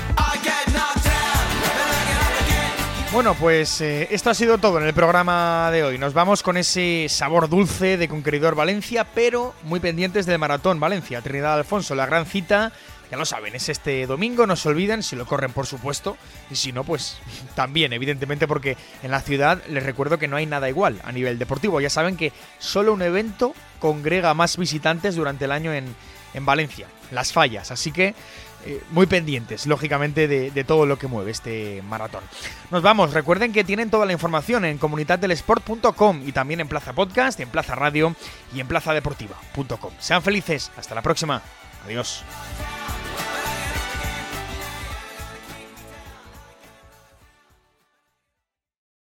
Bueno, 3.12 3.34
pues 3.34 3.82
eh, 3.82 4.08
esto 4.12 4.30
ha 4.30 4.36
sido 4.36 4.60
todo 4.60 4.78
en 4.78 4.86
el 4.86 4.94
programa 4.94 5.72
de 5.72 5.84
hoy. 5.84 5.98
Nos 5.98 6.14
vamos 6.14 6.44
con 6.44 6.56
ese 6.56 7.08
sabor 7.10 7.50
dulce 7.50 7.98
de 7.98 8.08
Conqueridor 8.08 8.54
Valencia, 8.54 9.08
pero 9.16 9.56
muy 9.64 9.80
pendientes 9.80 10.28
del 10.28 10.38
Maratón 10.38 10.80
Valencia, 10.80 11.22
Trinidad 11.22 11.56
Alfonso, 11.56 11.96
la 11.96 12.06
gran 12.06 12.28
cita. 12.28 12.72
Ya 13.12 13.18
lo 13.18 13.26
saben, 13.26 13.56
es 13.56 13.70
este 13.70 14.06
domingo, 14.06 14.46
no 14.46 14.56
se 14.56 14.70
olviden, 14.70 15.02
si 15.02 15.16
lo 15.16 15.26
corren 15.26 15.52
por 15.52 15.66
supuesto, 15.66 16.16
y 16.52 16.56
si 16.56 16.72
no, 16.72 16.84
pues 16.84 17.18
también, 17.56 17.94
evidentemente, 17.94 18.48
porque 18.48 18.78
en 19.04 19.12
la 19.12 19.22
ciudad 19.22 19.64
les 19.68 19.84
recuerdo 19.84 20.20
que 20.20 20.28
no 20.28 20.36
hay 20.36 20.46
nada 20.46 20.70
igual 20.70 21.02
a 21.04 21.12
nivel 21.12 21.40
deportivo. 21.40 21.82
Ya 21.82 21.90
saben 21.90 22.18
que 22.18 22.32
solo 22.60 22.94
un 22.94 23.02
evento 23.02 23.54
congrega 23.80 24.34
más 24.34 24.58
visitantes 24.58 25.16
durante 25.16 25.46
el 25.46 25.52
año 25.52 25.74
en, 25.74 25.96
en 26.34 26.46
Valencia, 26.46 26.88
las 27.12 27.34
fallas. 27.34 27.72
Así 27.72 27.92
que 27.92 28.14
eh, 28.66 28.84
muy 28.92 29.06
pendientes, 29.06 29.68
lógicamente, 29.68 30.28
de, 30.28 30.64
todo 30.66 30.86
lo 30.86 31.00
que 31.00 31.08
mueve 31.08 31.32
este 31.32 31.82
maratón. 31.84 32.24
Nos 32.72 32.82
vamos, 32.82 33.14
recuerden 33.14 33.54
que 33.54 33.64
tienen 33.64 33.90
toda 33.90 34.06
la 34.06 34.12
información 34.12 34.66
en 34.66 34.78
comunidaddelesport.com 34.78 36.24
y 36.28 36.32
también 36.34 36.60
en 36.60 36.68
Plaza 36.68 36.92
Podcast, 36.92 37.40
en 37.40 37.50
Plaza 37.50 37.76
Radio 37.76 38.14
y 38.54 38.60
en 38.60 38.68
plazadeportiva.com. 38.68 39.94
Sean 40.00 40.22
felices, 40.22 40.72
hasta 40.76 40.94
la 40.94 41.02
próxima. 41.02 41.42
Adiós. 41.86 42.24